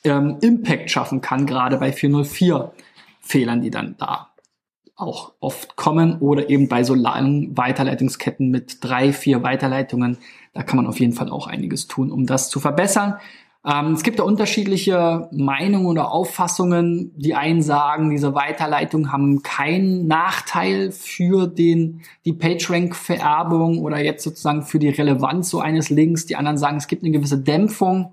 ähm, 0.03 0.39
Impact 0.41 0.91
schaffen 0.91 1.21
kann, 1.21 1.47
gerade 1.47 1.77
bei 1.79 1.93
404 1.93 2.73
Fehlern, 3.21 3.63
die 3.63 3.71
dann 3.71 3.97
da 3.99 4.34
auch 4.97 5.33
oft 5.41 5.77
kommen 5.77 6.19
oder 6.21 6.49
eben 6.51 6.69
bei 6.69 6.85
so 6.85 6.95
langen 6.95 7.57
Weiterleitungsketten 7.57 8.51
mit 8.51 8.79
drei, 8.81 9.13
vier 9.13 9.43
Weiterleitungen. 9.43 10.19
Da 10.53 10.63
kann 10.63 10.77
man 10.77 10.87
auf 10.87 11.01
jeden 11.01 11.13
Fall 11.13 11.31
auch 11.31 11.47
einiges 11.47 11.89
tun, 11.89 12.13
um 12.13 12.27
das 12.27 12.49
zu 12.49 12.61
verbessern. 12.61 13.15
Ähm, 13.67 13.93
es 13.93 14.03
gibt 14.03 14.19
da 14.19 14.25
unterschiedliche 14.25 15.29
Meinungen 15.33 15.87
oder 15.87 16.13
Auffassungen. 16.13 17.13
Die 17.17 17.35
einen 17.35 17.63
sagen, 17.63 18.11
diese 18.11 18.35
Weiterleitungen 18.35 19.11
haben 19.11 19.43
keinen 19.43 20.07
Nachteil 20.07 20.93
für 20.93 21.47
den, 21.47 22.03
die 22.25 22.35
PageRank-Vererbung 22.35 23.79
oder 23.79 24.01
jetzt 24.01 24.23
sozusagen 24.23 24.63
für 24.63 24.79
die 24.79 24.91
Relevanz 24.91 25.51
so 25.51 25.61
eines 25.61 25.91
Links. 25.91 26.27
Die 26.27 26.37
anderen 26.37 26.59
sagen, 26.59 26.77
es 26.77 26.89
gibt 26.89 27.03
eine 27.03 27.13
gewisse 27.13 27.39
Dämpfung. 27.39 28.13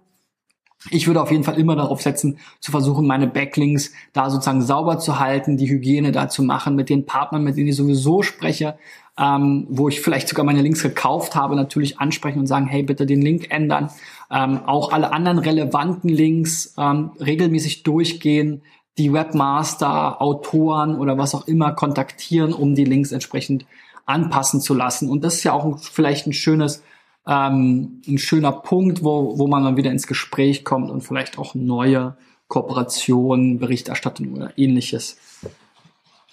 Ich 0.90 1.06
würde 1.06 1.22
auf 1.22 1.32
jeden 1.32 1.44
Fall 1.44 1.60
immer 1.60 1.76
darauf 1.76 2.02
setzen, 2.02 2.40
zu 2.60 2.72
versuchen, 2.72 3.06
meine 3.06 3.28
Backlinks 3.28 3.92
da 4.14 4.30
sozusagen 4.32 4.64
sauber 4.64 4.98
zu 4.98 5.20
halten, 5.20 5.56
die 5.56 5.70
Hygiene 5.70 6.12
da 6.12 6.28
zu 6.28 6.42
machen, 6.42 6.76
mit 6.76 6.90
den 6.90 7.06
Partnern, 7.06 7.44
mit 7.44 7.56
denen 7.56 7.68
ich 7.68 7.76
sowieso 7.76 8.24
spreche, 8.24 8.78
ähm, 9.20 9.68
wo 9.70 9.90
ich 9.90 10.02
vielleicht 10.02 10.28
sogar 10.28 10.44
meine 10.44 10.62
Links 10.62 10.82
gekauft 10.82 11.36
habe, 11.36 11.56
natürlich 11.56 12.00
ansprechen 12.00 12.40
und 12.40 12.48
sagen, 12.48 12.66
hey, 12.66 12.82
bitte 12.82 13.06
den 13.06 13.22
Link 13.22 13.52
ändern. 13.52 13.92
Ähm, 14.32 14.62
auch 14.66 14.92
alle 14.92 15.14
anderen 15.14 15.38
relevanten 15.38 16.10
Links 16.10 16.74
ähm, 16.78 17.12
regelmäßig 17.20 17.84
durchgehen, 17.84 18.64
die 18.98 19.14
Webmaster, 19.14 20.22
Autoren 20.22 20.98
oder 20.98 21.18
was 21.18 21.36
auch 21.36 21.48
immer 21.48 21.74
kontaktieren, 21.74 22.54
um 22.54 22.74
die 22.74 22.86
Links 22.86 23.12
entsprechend 23.12 23.66
anpassen 24.06 24.62
zu 24.62 24.74
lassen. 24.74 25.10
Und 25.10 25.24
das 25.24 25.36
ist 25.36 25.44
ja 25.44 25.54
auch 25.54 25.78
vielleicht 25.80 26.26
ein 26.26 26.34
schönes 26.34 26.84
ähm, 27.28 28.02
ein 28.08 28.18
schöner 28.18 28.52
Punkt, 28.52 29.04
wo, 29.04 29.38
wo 29.38 29.48
man 29.48 29.64
dann 29.64 29.78
wieder 29.78 29.92
ins 29.92 30.08
Gespräch 30.08 30.64
kommt 30.64 30.90
und 30.90 31.02
vielleicht 31.02 31.38
auch 31.38 31.56
neue 31.56 32.18
Kooperationen, 32.48 33.60
Berichterstattung 33.60 34.34
oder 34.34 34.58
ähnliches 34.58 35.18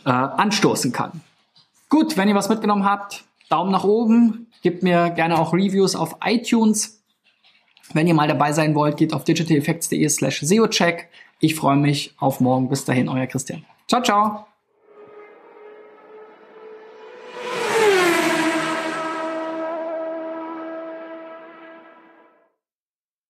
äh, 0.04 0.10
anstoßen 0.10 0.92
kann. 0.92 1.20
Gut, 1.88 2.16
wenn 2.16 2.28
ihr 2.28 2.34
was 2.34 2.48
mitgenommen 2.48 2.84
habt, 2.84 3.24
Daumen 3.48 3.70
nach 3.70 3.84
oben, 3.84 4.48
gebt 4.62 4.82
mir 4.82 5.10
gerne 5.10 5.38
auch 5.38 5.52
Reviews 5.52 5.96
auf 5.96 6.16
iTunes. 6.24 7.02
Wenn 7.94 8.06
ihr 8.06 8.14
mal 8.14 8.28
dabei 8.28 8.52
sein 8.52 8.74
wollt, 8.74 8.96
geht 8.96 9.14
auf 9.14 9.24
digitaleffects.de 9.24 10.08
slash 10.08 10.40
SEOcheck. 10.40 11.08
Ich 11.40 11.54
freue 11.54 11.76
mich 11.76 12.14
auf 12.18 12.40
morgen. 12.40 12.68
Bis 12.68 12.84
dahin, 12.84 13.08
euer 13.08 13.26
Christian. 13.26 13.64
Ciao, 13.86 14.02
ciao. 14.02 14.48